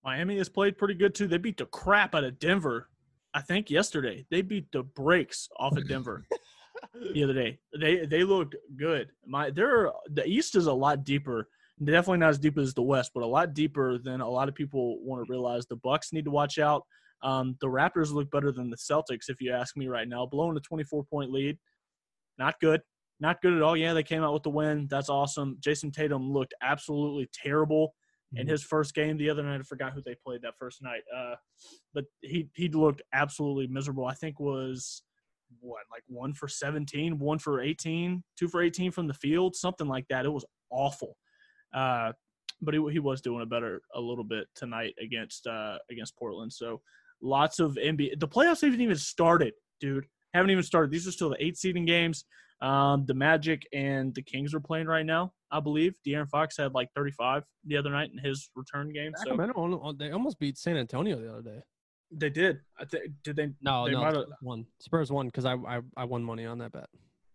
[0.06, 1.28] Miami has played pretty good too.
[1.28, 2.90] They beat the crap out of Denver.
[3.34, 6.24] I think yesterday they beat the brakes off of Denver
[7.14, 7.58] the other day.
[7.78, 9.10] They they looked good.
[9.26, 11.50] My they're the East is a lot deeper.
[11.84, 14.54] Definitely not as deep as the West, but a lot deeper than a lot of
[14.54, 15.66] people want to realize.
[15.66, 16.84] The Bucks need to watch out.
[17.24, 20.28] Um, the Raptors look better than the Celtics, if you ask me right now.
[20.28, 21.58] Blowing a 24 point lead,
[22.38, 22.82] not good.
[23.20, 23.76] Not good at all.
[23.76, 24.88] Yeah, they came out with the win.
[24.90, 25.58] That's awesome.
[25.60, 27.96] Jayson Tatum looked absolutely terrible
[28.36, 28.50] in Mhm.
[28.52, 29.60] his first game the other night.
[29.60, 31.04] I forgot who they played that first night.
[31.16, 31.36] Uh,
[31.94, 34.06] but he he looked absolutely miserable.
[34.06, 35.04] I think was
[35.60, 39.88] what like one for 17, one for 18, two for 18 from the field, something
[39.88, 40.26] like that.
[40.26, 41.18] It was awful.
[41.74, 42.14] Uh,
[42.62, 46.52] but he, he was doing a better a little bit tonight against uh, against Portland.
[46.54, 46.82] So
[47.22, 48.20] lots of NBA.
[48.20, 50.06] The playoffs haven't even started, dude.
[50.34, 50.92] Haven't even started.
[50.92, 52.26] These are still the eight seeding games.
[52.62, 55.96] Um, the Magic and the Kings are playing right now, I believe.
[56.06, 59.12] De'Aaron Fox had like 35 the other night in his return game.
[59.18, 61.60] So Sacramento, al- they almost beat San Antonio the other day.
[62.12, 62.60] they did.
[62.80, 63.50] I think did they?
[63.62, 64.66] No, they no, One.
[64.80, 65.28] Spurs won.
[65.28, 66.88] Because I, I I won money on that bet.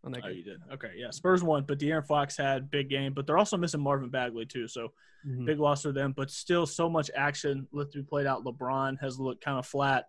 [0.05, 0.39] On that Oh, game.
[0.39, 0.61] you did.
[0.73, 1.11] Okay, yeah.
[1.11, 4.67] Spurs won, but De'Aaron Fox had big game, but they're also missing Marvin Bagley too.
[4.67, 4.89] So
[5.25, 5.47] Mhm.
[5.47, 8.43] big loss for them, but still so much action left to be played out.
[8.45, 10.07] LeBron has looked kind of flat,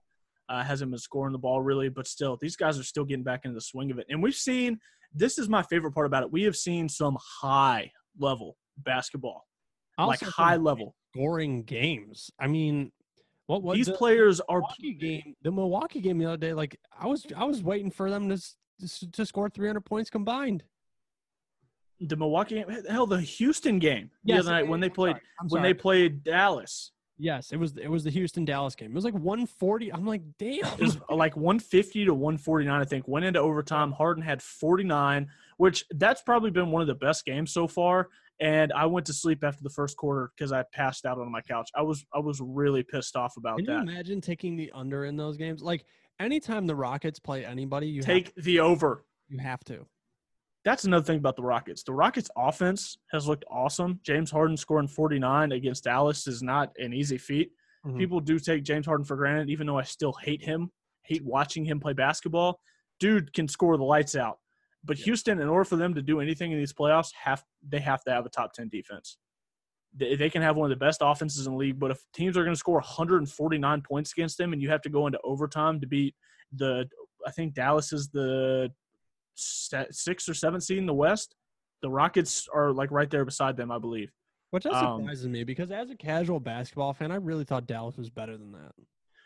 [0.50, 3.42] uh, hasn't been scoring the ball really, but still, these guys are still getting back
[3.46, 4.08] into the swing of it.
[4.10, 4.80] And we've seen
[5.14, 6.32] this is my favorite part about it.
[6.32, 9.46] We have seen some high level basketball,
[9.98, 10.96] like high level.
[11.14, 12.32] scoring games.
[12.40, 12.92] I mean,
[13.48, 15.36] what was These the players are Milwaukee game?
[15.42, 18.38] The Milwaukee game the other day, like I was I was waiting for them to
[18.88, 20.64] to, to score 300 points combined.
[22.00, 25.16] the Milwaukee hell the Houston game the Yes, other night when eh, they played
[25.50, 26.92] when they played Dallas.
[27.24, 28.92] Yes, it was it was the Houston Dallas game.
[28.92, 29.94] It was like 140.
[29.94, 30.66] I'm like, damn.
[30.66, 33.08] It was uh, like 150 to 149, I think.
[33.08, 33.92] Went into overtime.
[33.94, 38.10] Harden had 49, which that's probably been one of the best games so far.
[38.40, 41.42] And I went to sleep after the first quarter because I passed out on my
[41.42, 41.70] couch.
[41.74, 43.66] I was I was really pissed off about that.
[43.66, 45.62] Can you imagine taking the under in those games?
[45.62, 45.86] Like
[46.20, 49.06] anytime the Rockets play anybody, you Take the over.
[49.30, 49.86] you have to.
[50.66, 51.84] That's another thing about the Rockets.
[51.84, 54.00] The Rockets offense has looked awesome.
[54.04, 57.52] James Harden scoring 49 against Dallas is not an easy feat.
[57.86, 57.98] Mhm.
[57.98, 60.72] People do take James Harden for granted, even though I still hate him,
[61.04, 62.62] hate watching him play basketball.
[63.00, 64.40] Dude can score the lights out.
[64.86, 68.04] But Houston, in order for them to do anything in these playoffs, have they have
[68.06, 69.18] to have a top ten defense.
[69.96, 72.38] They, they can have one of the best offenses in the league, but if teams
[72.38, 75.80] are going to score 149 points against them, and you have to go into overtime
[75.82, 76.16] to beat
[76.52, 76.90] the,
[77.28, 78.72] I think Dallas is the
[79.36, 81.36] sixth or seventh seed in the West.
[81.82, 84.12] The Rockets are like right there beside them, I believe.
[84.52, 87.98] Which that Um, surprises me because as a casual basketball fan, I really thought Dallas
[87.98, 88.72] was better than that.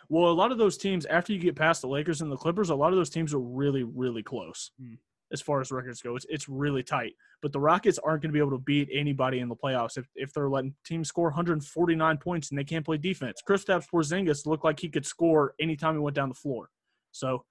[0.09, 2.69] Well, a lot of those teams, after you get past the Lakers and the Clippers,
[2.69, 4.93] a lot of those teams are really, really close Hmm.
[5.33, 6.15] as far as records go.
[6.15, 7.13] It's, it's really tight.
[7.41, 10.07] But the Rockets aren't going to be able to beat anybody in the playoffs if,
[10.15, 13.41] if they're letting teams score 149 points and they can't play defense.
[13.47, 16.69] Kristaps Porzingis looked like he could score anytime he went down the floor.
[17.11, 17.43] So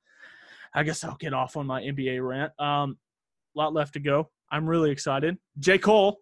[0.74, 2.52] I guess I'll get off on my NBA rant.
[2.60, 2.98] Um,
[3.54, 4.30] a lot left to go.
[4.50, 5.36] I'm really excited.
[5.58, 5.78] J.
[5.78, 6.18] Cole,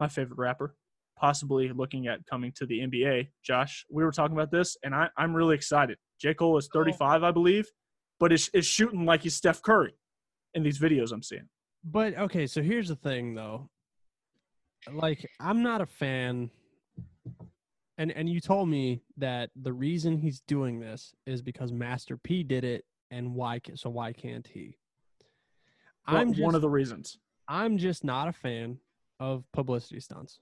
[0.00, 0.74] my favorite rapper,
[1.18, 3.28] possibly looking at coming to the NBA.
[3.44, 5.98] Josh, we were talking about this, and I, I'm really excited.
[6.20, 6.34] J.
[6.34, 7.66] Cole is 35, I believe,
[8.20, 9.94] but is, is shooting like he's Steph Curry
[10.54, 11.48] in these videos I'm seeing.
[11.84, 13.68] But okay, so here's the thing though.
[14.92, 16.50] Like I'm not a fan
[17.98, 22.42] and and you told me that the reason he's doing this is because Master P
[22.42, 24.78] did it and why ca- so why can't he?
[26.06, 27.18] I'm I'm just, one of the reasons.
[27.46, 28.78] I'm just not a fan
[29.20, 30.40] of publicity stunts.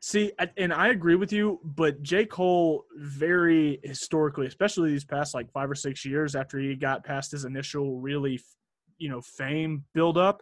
[0.00, 2.24] See, and I agree with you, but J.
[2.24, 7.32] Cole, very historically, especially these past like five or six years after he got past
[7.32, 8.40] his initial really,
[8.98, 10.40] you know, fame build up,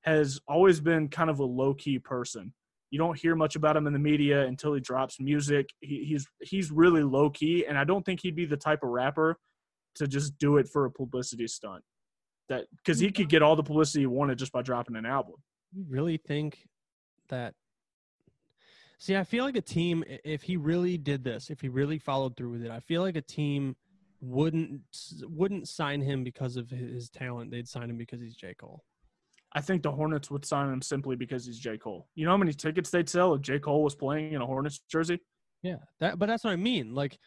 [0.00, 2.54] has always been kind of a low key person.
[2.90, 5.68] You don't hear much about him in the media until he drops music.
[5.80, 8.88] He, he's he's really low key, and I don't think he'd be the type of
[8.88, 9.38] rapper
[9.96, 11.82] to just do it for a publicity stunt.
[12.48, 15.36] That because he could get all the publicity he wanted just by dropping an album.
[15.72, 16.68] You really think
[17.28, 17.54] that
[18.98, 22.36] See, I feel like a team if he really did this, if he really followed
[22.36, 23.76] through with it, I feel like a team
[24.20, 24.80] wouldn't
[25.22, 27.50] wouldn't sign him because of his talent.
[27.50, 28.54] They'd sign him because he's J.
[28.54, 28.82] Cole.
[29.52, 31.76] I think the Hornets would sign him simply because he's J.
[31.76, 32.08] Cole.
[32.14, 33.58] You know how many tickets they'd sell if J.
[33.58, 35.20] Cole was playing in a Hornets jersey?
[35.62, 36.94] Yeah, that but that's what I mean.
[36.94, 37.18] Like,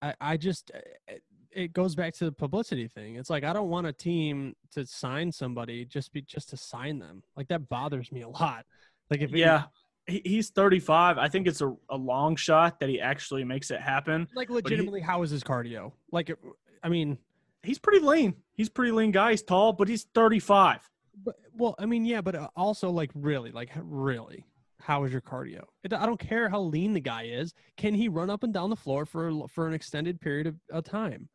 [0.00, 1.14] I I just uh,
[1.54, 3.16] it- goes back to the publicity thing.
[3.16, 6.98] It's like I don't want a team to sign somebody just be just to sign
[6.98, 7.22] them.
[7.36, 8.64] Like that bothers me a lot.
[9.10, 9.64] Like if Yeah.
[10.08, 11.16] He, he's 35.
[11.18, 14.26] I think it's a, a long shot that he actually makes it happen.
[14.34, 15.92] like legitimately, how is his cardio?
[16.10, 16.38] Like, it-
[16.82, 17.18] I mean,
[17.62, 18.34] he's pretty lean.
[18.54, 19.30] He's pretty lean guy.
[19.30, 20.90] He's tall, but he's 35.
[21.24, 24.44] But well, I mean, yeah, but uh, also like really, like really,
[24.80, 25.62] how is your cardio?
[25.84, 27.54] I don't care how lean the guy is.
[27.76, 30.84] Can he run up and down the floor for for an extended period of, of
[30.84, 31.28] time?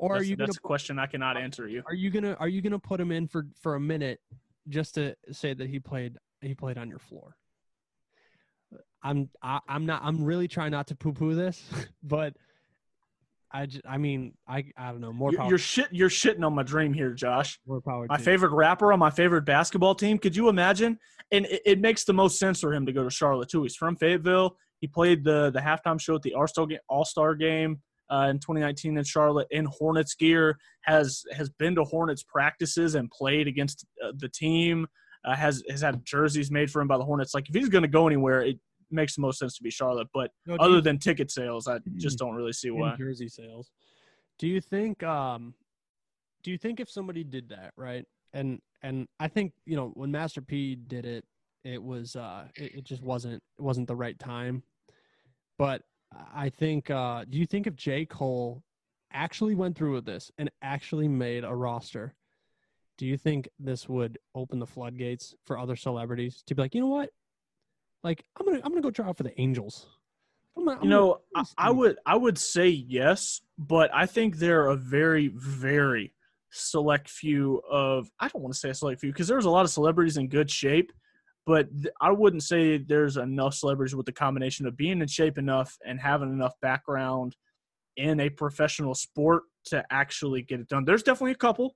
[0.00, 1.82] Or That's, are you gonna a question I cannot answer you.
[1.86, 4.18] are you gonna are you gonna put him in for for a minute
[4.66, 7.36] just to say that he played he played on your floor?
[9.02, 11.62] I'm I, I'm not I'm really trying not to poo poo this,
[12.02, 12.34] but
[13.52, 15.88] I just, I mean I I don't know more You're, you're shit.
[15.90, 17.60] You're shitting on my dream here, Josh.
[17.66, 18.06] more power.
[18.08, 18.24] My you.
[18.24, 20.16] favorite rapper on my favorite basketball team.
[20.16, 20.98] Could you imagine?
[21.30, 23.64] And it, it makes the most sense for him to go to Charlotte too.
[23.64, 24.56] He's from Fayetteville.
[24.80, 28.26] He played the the halftime show at the All Star game, All Star game uh,
[28.30, 30.58] in 2019 in Charlotte in Hornets gear.
[30.82, 34.86] Has has been to Hornets practices and played against uh, the team.
[35.24, 37.34] Uh, has has had jerseys made for him by the Hornets.
[37.34, 38.58] Like if he's going to go anywhere, it
[38.90, 40.08] makes the most sense to be Charlotte.
[40.14, 42.96] But No, other you- than ticket sales, I just don't really see why.
[42.96, 43.70] jersey sales.
[44.38, 45.54] Do you think um
[46.42, 48.06] do you think if somebody did that, right?
[48.32, 51.24] And and I think, you know, when Master P did it,
[51.64, 54.62] it was uh it, it just wasn't it wasn't the right time.
[55.58, 55.82] But
[56.34, 58.06] I think uh do you think if J.
[58.06, 58.62] Cole
[59.12, 62.14] actually went through with this and actually made a roster,
[62.98, 66.80] do you think this would open the floodgates for other celebrities to be like, you
[66.80, 67.10] know what?
[68.02, 69.86] Like I'm gonna I'm gonna go try out for the Angels.
[70.56, 74.36] I'm gonna, I'm You know, I, I would I would say yes, but I think
[74.36, 76.14] there are a very very
[76.50, 79.64] select few of I don't want to say a select few because there's a lot
[79.64, 80.92] of celebrities in good shape,
[81.46, 81.68] but
[82.00, 86.00] I wouldn't say there's enough celebrities with the combination of being in shape enough and
[86.00, 87.36] having enough background
[87.96, 90.84] in a professional sport to actually get it done.
[90.84, 91.74] There's definitely a couple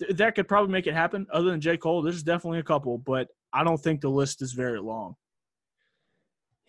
[0.00, 1.26] th- that could probably make it happen.
[1.32, 4.52] Other than J Cole, there's definitely a couple, but I don't think the list is
[4.52, 5.16] very long.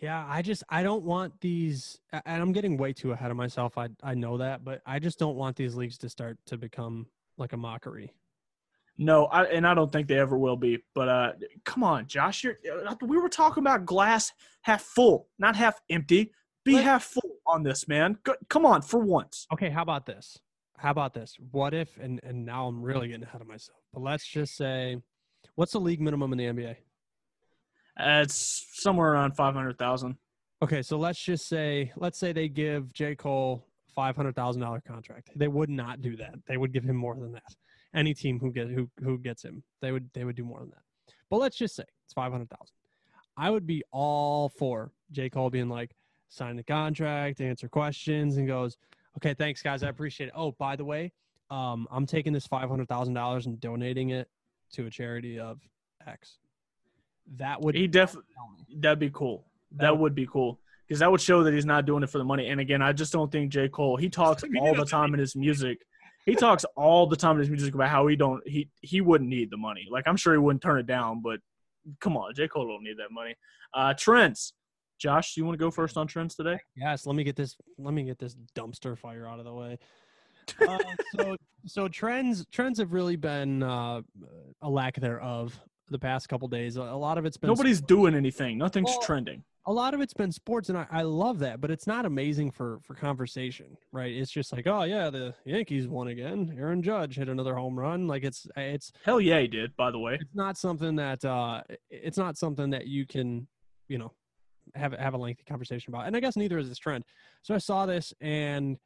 [0.02, 3.78] Yeah, I just I don't want these and I'm getting way too ahead of myself.
[3.78, 7.08] I I know that, but I just don't want these leagues to start to become
[7.38, 8.13] like a mockery.
[8.97, 10.84] No, I, and I don't think they ever will be.
[10.93, 11.31] But uh,
[11.65, 14.31] come on, Josh, you're, uh, we were talking about glass
[14.62, 16.31] half full, not half empty.
[16.63, 18.17] Be Let- half full on this, man.
[18.23, 19.47] Go, come on, for once.
[19.51, 20.38] Okay, how about this?
[20.77, 21.36] How about this?
[21.51, 23.79] What if and and now I'm really getting ahead of myself.
[23.93, 24.97] But let's just say
[25.55, 26.75] what's the league minimum in the NBA?
[27.97, 30.17] Uh, it's somewhere around five hundred thousand.
[30.62, 33.15] Okay, so let's just say let's say they give J.
[33.15, 35.29] Cole five hundred thousand dollar contract.
[35.36, 36.36] They would not do that.
[36.47, 37.55] They would give him more than that.
[37.95, 40.69] Any team who get who who gets him, they would they would do more than
[40.71, 40.81] that.
[41.29, 42.73] But let's just say it's five hundred thousand.
[43.38, 45.29] I would be all for J.
[45.29, 45.91] Cole being like,
[46.29, 48.77] sign the contract, answer questions, and goes,
[49.17, 50.34] okay, thanks guys, I appreciate it.
[50.36, 51.12] Oh, by the way,
[51.49, 54.29] um, I'm taking this five hundred thousand dollars and donating it
[54.73, 55.60] to a charity of
[56.08, 56.38] X.
[57.38, 58.75] That would He def tell me.
[58.77, 59.45] that'd be cool.
[59.71, 62.19] That That would- be cool because that would show that he's not doing it for
[62.19, 62.49] the money.
[62.49, 63.97] And again, I just don't think J Cole.
[63.97, 65.79] He talks all the time in his music.
[66.25, 69.29] He talks all the time in his music about how he don't he he wouldn't
[69.29, 69.88] need the money.
[69.89, 71.39] Like I'm sure he wouldn't turn it down, but
[71.99, 73.35] come on, J Cole don't need that money.
[73.73, 74.53] Uh, trends.
[74.97, 76.57] Josh, do you want to go first on trends today?
[76.75, 77.55] Yes, let me get this.
[77.77, 79.77] Let me get this dumpster fire out of the way.
[80.67, 80.77] Uh,
[81.17, 81.35] so,
[81.65, 83.99] so trends trends have really been uh,
[84.61, 85.59] a lack thereof
[85.89, 86.78] the past couple days.
[86.78, 88.58] A lot of it's been Nobody's doing anything.
[88.58, 89.43] Nothing's Well, trending.
[89.67, 91.62] a lot of it's been sports, and I, I love that.
[91.62, 94.12] But it's not amazing for for conversation, right?
[94.13, 96.56] It's just like, oh yeah, the Yankees won again.
[96.60, 98.08] Aaron Judge hit another home run.
[98.08, 99.76] Like it's it's Hell yeah, he did.
[99.76, 103.48] By the way, it's not something that uh it's not something that you can
[103.88, 104.12] you know
[104.74, 107.04] have have a lengthy conversation about and i guess neither is this trend
[107.43, 108.78] so i saw this and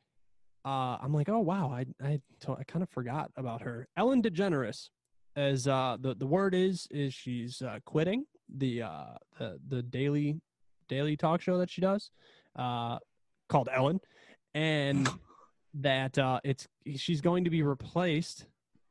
[0.66, 4.90] uh i'm like oh wow i i, I kind of forgot about her ellen degeneres
[5.40, 8.26] as uh the the word is is she's uh quitting
[8.58, 10.40] the uh the the daily
[10.90, 12.12] daily talk show that she does
[12.58, 12.98] uh
[13.48, 14.00] called ellen
[14.54, 15.08] and
[15.74, 18.48] that uh it's she's going to be replaced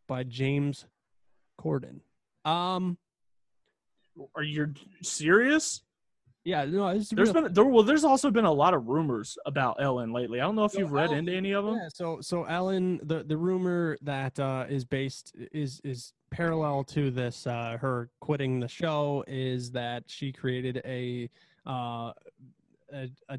[0.06, 0.86] by james
[1.60, 2.00] corden
[2.44, 2.96] um
[4.34, 5.82] are you serious?
[6.48, 7.42] Yeah no it's There's real.
[7.44, 10.40] been there well, there's also been a lot of rumors about Ellen lately.
[10.40, 11.76] I don't know if So you've read Ellen- into any of them.
[11.76, 17.10] Yeah, so so Ellen, the the rumor that uh, is based is is parallel to
[17.10, 17.46] this.
[17.46, 21.28] Uh, her quitting the show is that she created a
[21.66, 22.12] uh,
[22.92, 23.38] a, a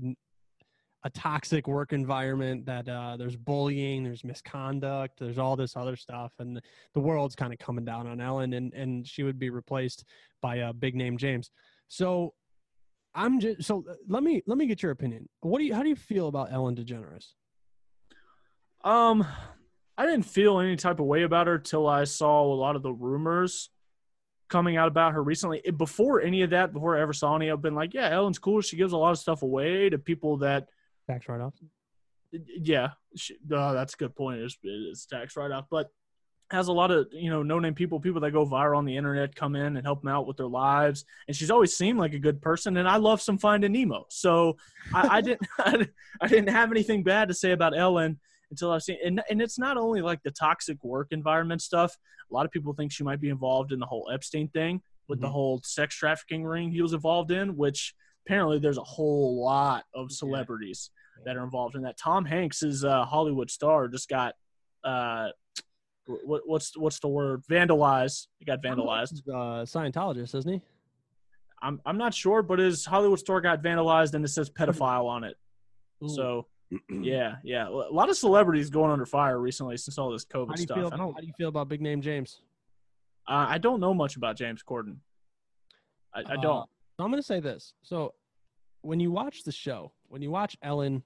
[1.04, 2.66] a toxic work environment.
[2.66, 6.62] That uh, there's bullying, there's misconduct, there's all this other stuff, and
[6.94, 10.04] the world's kind of coming down on Ellen, and and she would be replaced
[10.42, 11.50] by a big name James.
[11.88, 12.34] So.
[13.16, 15.28] I'm just so uh, let me let me get your opinion.
[15.42, 17.28] What do you how do you feel about Ellen DeGeneres?
[18.84, 19.26] Um,
[19.98, 22.84] I didn't feel any type of way about her till I saw a lot of
[22.84, 23.70] the rumors
[24.50, 25.62] coming out about her recently.
[25.66, 28.40] It- before any of that, before I ever saw any, I've been like, yeah, Ellen's
[28.40, 28.62] cool.
[28.62, 30.70] She gives a lot of stuff away to people that
[31.08, 31.56] Tax write off.
[32.32, 34.40] yeah, she, uh, that's a good point.
[34.42, 35.90] It's, it's tax write off, but
[36.52, 38.98] has a lot of you know no name people, people that go viral on the
[38.98, 41.06] internet, come in and help them out with their lives.
[41.28, 42.78] And she's always seemed like a good person.
[42.78, 44.58] And I love some Finding Nemo, so
[44.94, 48.20] I, I didn't I didn't have anything bad to say about Ellen
[48.52, 48.98] until I've seen.
[49.06, 51.96] And and it's not only like the toxic work environment stuff.
[52.32, 55.20] A lot of people think she might be involved in the whole Epstein thing with
[55.22, 55.32] the Mhm.
[55.32, 57.96] whole sex trafficking ring he was involved in, which
[58.26, 60.16] apparently there's a whole lot of Yeah.
[60.16, 60.92] celebrities
[61.26, 61.98] that are involved in that.
[61.98, 64.36] Tom Hanks is a Hollywood star just got
[64.84, 65.30] uh
[66.26, 70.62] what, what's what's the word vandalized he got vandalized Uh, Scientologist, isn't he?
[71.62, 75.24] I'm I'm not sure but his Hollywood store got vandalized and it says pedophile on
[75.24, 75.36] it
[76.04, 76.10] Ooh.
[76.10, 76.48] so
[76.90, 80.62] yeah yeah a lot of celebrities going under fire recently since all this COVID do
[80.62, 80.90] you stuff feel?
[80.94, 82.42] I don't How do you feel about big name James?
[83.28, 84.98] uh, I don't know much about James Corden
[86.14, 87.74] I, I Uh, don't So I'm going to say this.
[87.84, 88.14] So
[88.82, 91.04] when you watch the show, when you watch Ellen,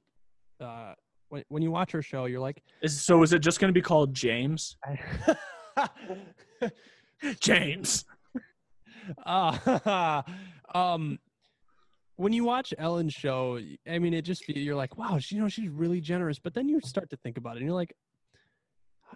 [0.62, 0.94] uh,
[1.34, 3.74] when, when you watch her show, you're like, is, so is it just going to
[3.74, 4.78] be called James
[7.40, 8.06] James
[9.26, 10.22] uh,
[10.76, 11.18] um,
[12.18, 13.60] when you watch Ellen's show,
[13.90, 16.38] I mean, it just be you're like, wow, she, you know, she's really generous.
[16.38, 17.96] But then you start to think about it, and you're like,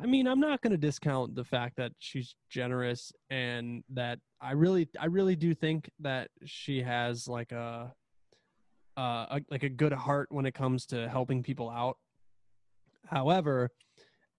[0.01, 4.53] I mean, I'm not going to discount the fact that she's generous and that I
[4.53, 7.93] really, I really do think that she has like a,
[8.97, 11.97] uh, a like a good heart when it comes to helping people out.
[13.10, 13.72] However,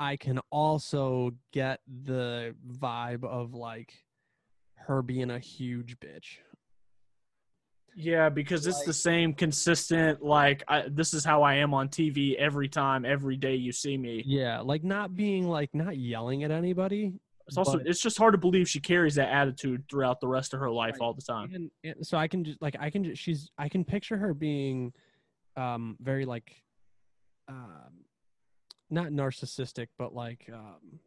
[0.00, 3.92] I can also get the vibe of like
[4.86, 6.38] her being a huge bitch.
[7.96, 10.22] Yeah, because it's the same consistent.
[10.22, 13.96] Like I, this is how I am on TV every time, every day you see
[13.96, 14.22] me.
[14.24, 17.14] Yeah, like not being like not yelling at anybody.
[17.48, 20.60] It's also it's just hard to believe she carries that attitude throughout the rest of
[20.60, 21.00] her life Right.
[21.00, 21.50] all the time.
[21.54, 24.34] and, and so I can just like I can just she's I can picture her
[24.34, 24.92] being
[25.56, 26.52] um very like
[27.48, 27.97] um
[28.90, 31.00] not narcissistic but like um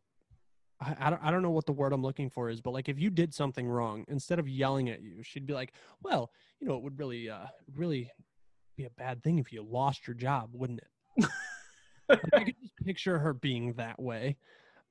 [0.80, 2.90] I, I don't I don't know what the word I'm looking for is but like
[2.90, 6.68] if you did something wrong instead of yelling at you she'd be like well you
[6.68, 8.12] know it would really uh really
[8.78, 11.28] be a bad thing if you lost your job wouldn't it
[12.10, 14.36] Like, I could just picture her being that way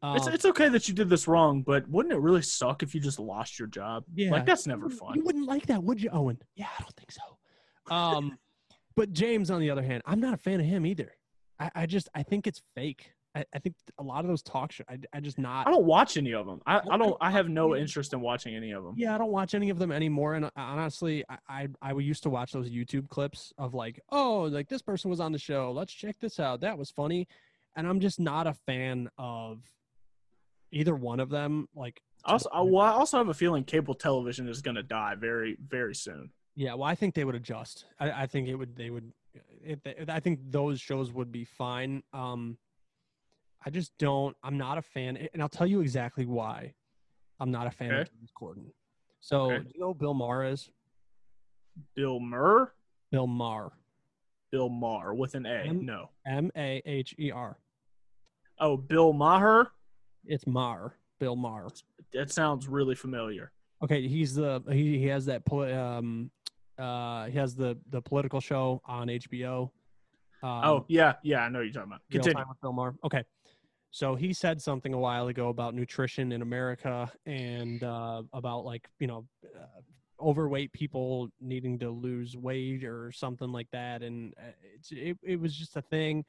[0.03, 2.95] um, It's it's okay that you did this wrong, but wouldn't it really suck if
[2.95, 4.05] you just lost your job?
[4.15, 4.31] Yeah.
[4.31, 5.15] Like that's never fun.
[5.15, 6.39] You wouldn't like that, would you, Owen?
[6.55, 7.95] Yeah, I don't think so.
[7.95, 8.39] Um,
[8.97, 11.13] but James, on the other hand, I'm not a fan of him either.
[11.61, 13.13] I, I just I think it's fake.
[13.33, 15.69] I, I think a lot of those talk shows, I, I just not.
[15.69, 16.61] I don't watch any of them.
[16.67, 17.17] I, I don't.
[17.21, 18.95] I have no interest in watching any of them.
[18.97, 20.35] Yeah, I don't watch any of them anymore.
[20.35, 24.43] And uh, honestly, I, I I used to watch those YouTube clips of like, oh,
[24.51, 25.71] like this person was on the show.
[25.71, 26.63] Let's check this out.
[26.63, 27.29] That was funny.
[27.77, 29.61] And I'm just not a fan of
[30.73, 31.69] either one of them.
[31.77, 35.15] Like, Also, I, well, I also have a feeling cable television is going to die
[35.15, 36.31] very, very soon.
[36.57, 37.85] Yeah, well, I think they would adjust.
[38.01, 38.75] I, I think it would.
[38.75, 39.13] They would.
[40.09, 42.03] I think those shows would be fine.
[42.13, 42.57] Um,
[43.65, 44.37] I just don't.
[44.43, 46.75] I'm not a fan, and I'll tell you exactly why.
[47.39, 48.11] I'm not a fan of Okay.
[48.19, 48.71] James Corden.
[49.21, 49.65] So, Okay.
[49.65, 50.71] do you know Bill Maher is?
[51.95, 52.73] Bill Murr,
[53.11, 53.73] Bill Maher,
[54.51, 55.61] Bill Maher with an A.
[55.61, 56.11] M- no.
[56.27, 57.59] M A H E R.
[58.59, 59.73] Oh, Bill Maher.
[60.25, 60.95] It's Maher.
[61.19, 61.69] Bill Maher.
[62.13, 63.53] That sounds really familiar.
[63.83, 66.31] Okay, he's the he, he has that play, um
[66.81, 69.71] uh he has the the political show on HBO.
[70.43, 71.41] Um, oh, yeah, yeah.
[71.43, 72.01] I know what you're talking about.
[72.11, 72.45] Continue.
[72.49, 72.95] With Bill Maher.
[73.05, 73.25] Okay.
[73.91, 78.89] So he said something a while ago about nutrition in America and uh, about like
[79.01, 79.81] you know uh,
[80.23, 85.41] overweight people needing to lose weight or something like that, and uh, it's, it it
[85.41, 86.25] was just a thing.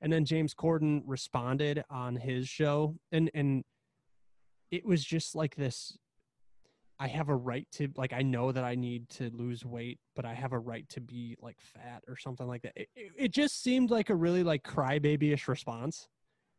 [0.00, 3.64] And then James Corden responded on his show, and and
[4.70, 5.98] it was just like this.
[7.02, 10.24] I have a right to like I know that I need to lose weight, but
[10.24, 12.74] I have a right to be like fat or something like that.
[12.76, 16.06] It, it, it just seemed like a really like crybaby-ish response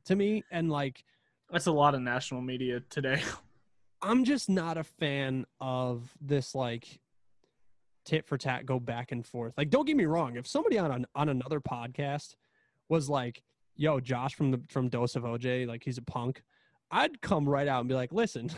[0.03, 1.05] to me, and like
[1.49, 3.21] That's a lot of national media today.
[4.01, 6.99] I'm just not a fan of this like
[8.03, 9.53] tit for tat go back and forth.
[9.57, 10.35] Like, don't get me wrong.
[10.35, 12.35] If somebody on an, on another podcast
[12.89, 13.41] was like,
[13.77, 16.43] "Yo, Josh from the from Dose of OJ, like he's a punk,"
[16.91, 18.51] I'd come right out and be like, "Listen,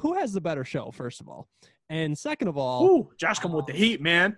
[0.00, 0.90] who has the better show?
[0.90, 1.48] First of all,
[1.88, 4.36] and second of all, Ooh, Josh come with the heat, man.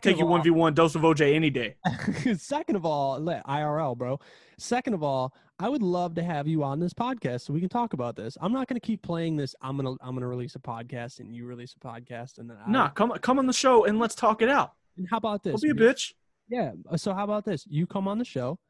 [0.00, 1.74] Take you one v one dose of OJ any day.
[2.36, 4.20] Second of all, IRL, bro.
[4.56, 7.68] Second of all, I would love to have you on this podcast so we can
[7.68, 8.38] talk about this.
[8.40, 9.56] I'm not going to keep playing this.
[9.60, 12.70] I'm gonna I'm gonna release a podcast and you release a podcast and then I,
[12.70, 14.74] Nah, come come on the show and let's talk it out.
[14.96, 15.60] And how about this?
[15.60, 16.12] Don't be a bitch.
[16.48, 16.72] Yeah.
[16.88, 17.66] uh, So how about this?
[17.68, 18.60] You come on the show,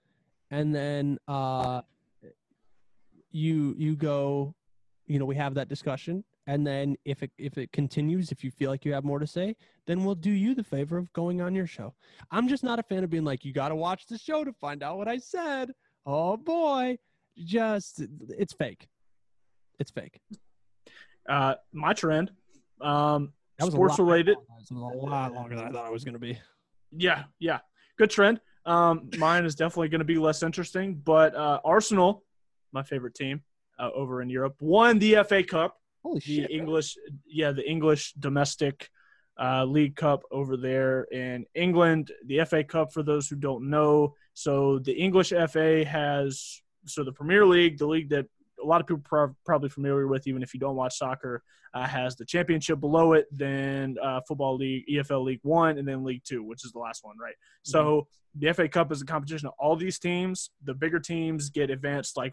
[0.50, 1.82] and then uh,
[3.30, 4.54] you you go,
[5.06, 8.50] you know, we have that discussion, And then if it if it continues, if you
[8.50, 9.54] feel like you have more to say,
[9.86, 11.94] then we'll do you the favor of going on your show.
[12.30, 14.52] I'm just not a fan of being like, you got to watch the show to
[14.52, 15.70] find out what I said.
[16.04, 16.98] Oh boy,
[17.38, 18.88] just it's fake.
[19.78, 20.20] It's fake.
[21.28, 22.32] Uh, my trend,
[22.80, 24.36] um, That was sports a lot, related.
[24.36, 26.38] That was a lot longer than I thought it was going to be.
[26.90, 27.60] Yeah, yeah,
[27.98, 28.40] good trend.
[28.66, 32.24] Um, mine is definitely going to be less interesting, but uh, Arsenal,
[32.72, 33.42] my favorite team
[33.78, 36.50] uh, over in Europe, won the FA Cup, Holy the shit!
[36.50, 36.96] English,
[37.26, 38.88] yeah, the English domestic
[39.40, 42.12] uh, League Cup over there in England.
[42.26, 47.12] The FA Cup, for those who don't know, so the English FA has so the
[47.12, 48.26] Premier League, the league that
[48.62, 51.42] a lot of people are probably familiar with, even if you don't watch soccer,
[51.74, 56.04] uh, has the championship below it, then uh, football league, EFL League One, and then
[56.04, 57.34] League Two, which is the last one, right?
[57.62, 60.50] So the FA Cup is a competition of all these teams.
[60.64, 62.32] The bigger teams get advanced like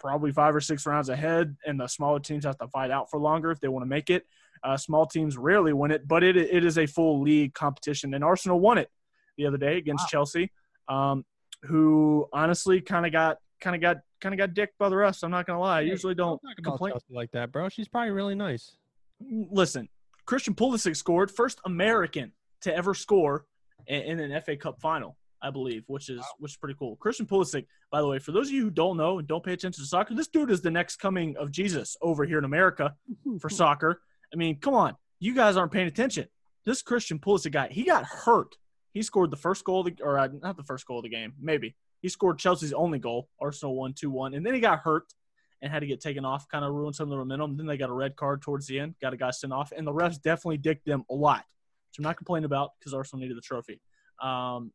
[0.00, 3.20] probably five or six rounds ahead, and the smaller teams have to fight out for
[3.20, 4.26] longer if they want to make it.
[4.64, 8.24] Uh, small teams rarely win it, but it it is a full league competition, and
[8.24, 8.90] Arsenal won it
[9.36, 10.08] the other day against Wow.
[10.10, 10.50] Chelsea,
[10.88, 11.24] um,
[11.62, 15.22] who honestly kind of got kind of got kind of got dicked by the rest.
[15.22, 15.78] I'm not gonna lie.
[15.78, 16.94] I usually don't complain.
[17.08, 17.68] Like that, bro.
[17.68, 18.76] She's probably really nice.
[19.30, 19.88] Listen,
[20.26, 22.32] Christian Pulisic scored first American
[22.62, 23.46] to ever score
[23.86, 26.96] in, in an FA Cup final, I believe, which is which is pretty cool.
[26.96, 29.52] Christian Pulisic, by the way, for those of you who don't know and don't pay
[29.52, 32.94] attention to soccer, this dude is the next coming of Jesus over here in America
[33.40, 34.02] for soccer.
[34.32, 36.26] I mean, come on, you guys aren't paying attention.
[36.64, 38.54] This Christian Pulisic guy, he got hurt.
[38.92, 41.08] He scored the first goal, of the, or uh, not the first goal of the
[41.08, 41.76] game, maybe.
[42.02, 43.28] He scored Chelsea's only goal.
[43.40, 44.34] Arsenal won 2 1.
[44.34, 45.04] And then he got hurt
[45.62, 47.56] and had to get taken off, kind of ruined some of the momentum.
[47.56, 49.72] Then they got a red card towards the end, got a guy sent off.
[49.76, 51.44] And the refs definitely dicked them a lot,
[51.90, 53.80] which I'm not complaining about because Arsenal needed the trophy.
[54.22, 54.72] Um,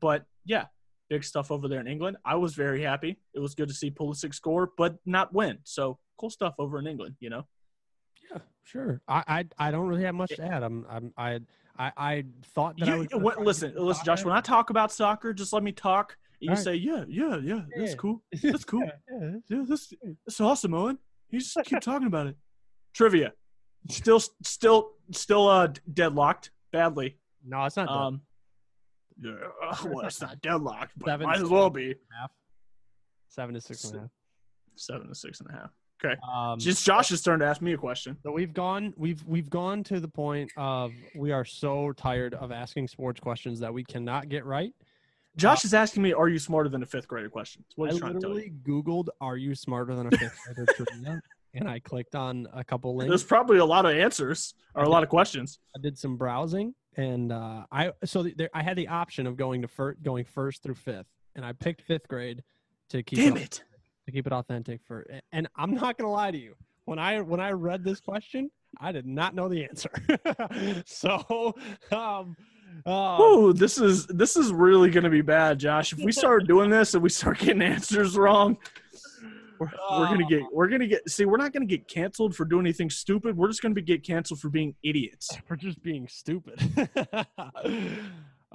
[0.00, 0.66] but yeah,
[1.08, 2.16] big stuff over there in England.
[2.24, 3.18] I was very happy.
[3.34, 5.58] It was good to see Pulisic score, but not win.
[5.64, 7.46] So cool stuff over in England, you know?
[8.30, 9.00] Yeah, sure.
[9.08, 9.22] I,
[9.58, 10.62] I I don't really have much to add.
[10.62, 11.40] I'm I'm I
[11.78, 13.08] I, I thought that I You, was.
[13.14, 14.04] what, listen, listen.
[14.04, 14.24] Josh.
[14.24, 16.16] When I talk about soccer, just let me talk.
[16.40, 16.58] You right.
[16.58, 18.20] say, yeah, yeah, yeah, that's cool.
[18.42, 18.84] That's cool.
[18.84, 19.92] Yeah, Yeah, that's,
[20.26, 20.98] that's awesome, Owen.
[21.30, 22.36] You just keep talking about it.
[22.94, 23.32] Trivia.
[23.88, 27.16] Still, still, still uh, deadlocked badly.
[27.44, 27.88] No, it's not.
[27.88, 28.22] Um,
[29.20, 29.32] yeah,
[29.84, 31.94] well, it's not deadlocked, but Seven might as well be.
[32.20, 32.30] half.
[33.28, 34.10] Seven to six and a half.
[34.76, 35.70] Seven to six and a half.
[36.04, 36.16] Okay.
[36.28, 38.16] Um, just Josh's turn to ask me a question.
[38.22, 42.50] So we've gone we've we've gone to the point of we are so tired of
[42.50, 44.72] asking sports questions that we cannot get right.
[45.36, 47.64] Josh is asking me, "Are you smarter than a fifth grader?" Question.
[47.76, 48.36] What I he's trying to tell you.
[48.36, 51.22] literally Googled "Are you smarter than a fifth grader?" trivia,
[51.54, 53.10] and I clicked on a couple links.
[53.10, 55.58] There's probably a lot of answers or a lot of questions.
[55.76, 59.62] I did some browsing, and uh, I so there, I had the option of going
[59.62, 62.42] to fir- going first through fifth, and I picked fifth grade
[62.90, 63.62] to keep Damn it,
[64.06, 65.06] to keep it authentic for.
[65.32, 68.92] And I'm not gonna lie to you, when I when I read this question, I
[68.92, 69.90] did not know the answer.
[70.86, 71.54] so,
[71.90, 72.36] um,
[72.86, 75.92] uh, Ooh, this is this is really gonna be bad, Josh.
[75.92, 78.58] If we start doing this and we start getting answers wrong,
[79.62, 80.48] we're, we're gonna get oh.
[80.52, 83.36] we're gonna get see we're not gonna get canceled for doing anything stupid.
[83.36, 85.36] We're just gonna be get canceled for being idiots.
[85.46, 86.60] for just being stupid.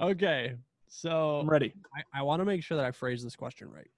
[0.00, 0.54] okay,
[0.88, 1.72] so I'm ready.
[1.94, 3.90] I, I want to make sure that I phrase this question right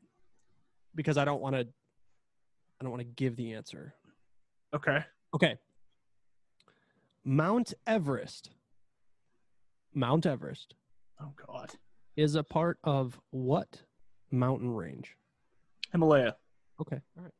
[0.95, 1.61] because I don't want to.
[1.63, 3.95] I don't want to give the answer.
[4.75, 5.05] Okay.
[5.35, 5.59] Okay.
[7.25, 8.51] Mount Everest.
[9.93, 10.75] Mount Everest
[11.21, 11.73] Oh God.
[12.17, 13.83] is a part of what
[14.31, 15.17] mountain range?
[15.93, 16.37] Himalaya.
[16.81, 17.01] Okay.
[17.17, 17.33] All right.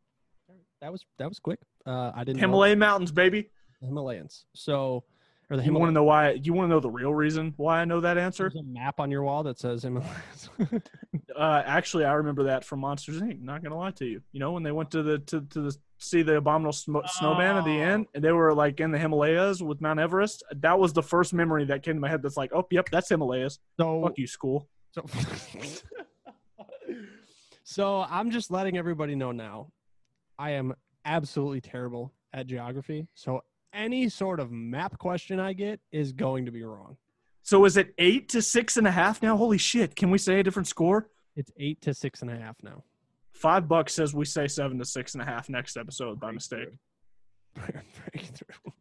[0.49, 0.65] All right.
[0.81, 1.61] That was that was quick.
[1.87, 3.51] Uh, I didn't know Himalayan mountains, baby.
[3.81, 4.45] the Himalayans.
[4.55, 5.05] So,
[5.51, 6.33] or the You want to know why?
[6.33, 8.45] You want to know the real reason why I know that answer?
[8.53, 10.51] There's a map on your wall that says Himalayas.
[11.37, 13.41] Uh, actually, I remember that from Monsters Inc.
[13.41, 14.21] Not gonna lie to you.
[14.33, 17.57] You know when they went to the to, to the see the abominable sm- snowman
[17.57, 17.83] at the Oh.
[17.83, 20.43] end, and they were like in the Himalayas with Mount Everest.
[20.57, 22.21] That was the first memory that came to my head.
[22.23, 23.59] That's like, oh, yep, that's Himalayas.
[23.79, 24.69] so, Fuck you, school.
[24.93, 25.03] so,
[27.71, 29.69] so I'm just letting everybody know now.
[30.37, 33.07] I am absolutely terrible at geography.
[33.15, 33.43] So
[33.73, 36.97] any sort of map question I get is going to be wrong.
[37.45, 39.37] So is it eight to six and a half now?
[39.37, 39.95] Holy shit!
[39.95, 41.11] Can we say a different score?
[41.37, 42.83] It's eight to six and a half now.
[43.33, 46.71] Five bucks says we say seven to six and a half next episode by mistake.
[47.55, 48.73] Breakthrough.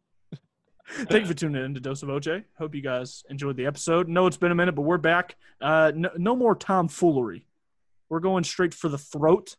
[1.08, 2.42] Thank you for tuning in to Dose of OJ.
[2.58, 4.08] Hope you guys enjoyed the episode.
[4.08, 5.36] No, it's been a minute, but we're back.
[5.60, 7.46] Uh, no, no more tomfoolery.
[8.10, 9.56] We're going straight for the throat.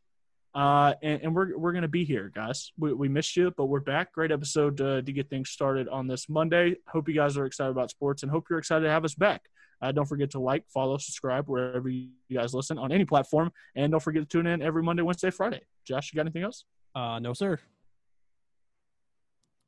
[0.53, 2.73] Uh, and, and, we're we're gonna be here, guys.
[2.77, 4.11] We, we missed you, but we're back.
[4.11, 6.75] Great episode uh, to get things started on this Monday.
[6.87, 9.43] Hope you guys are excited about sports, and hope you're excited to have us back.
[9.81, 13.93] Uh, don't forget to like, follow, subscribe wherever you guys listen on any platform, and
[13.93, 15.61] don't forget to tune in every Monday, Wednesday, Friday.
[15.85, 16.65] Josh, you got anything else?
[16.93, 17.57] Uh, no, sir.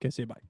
[0.02, 0.28] Okay, see you.
[0.28, 0.42] Bye.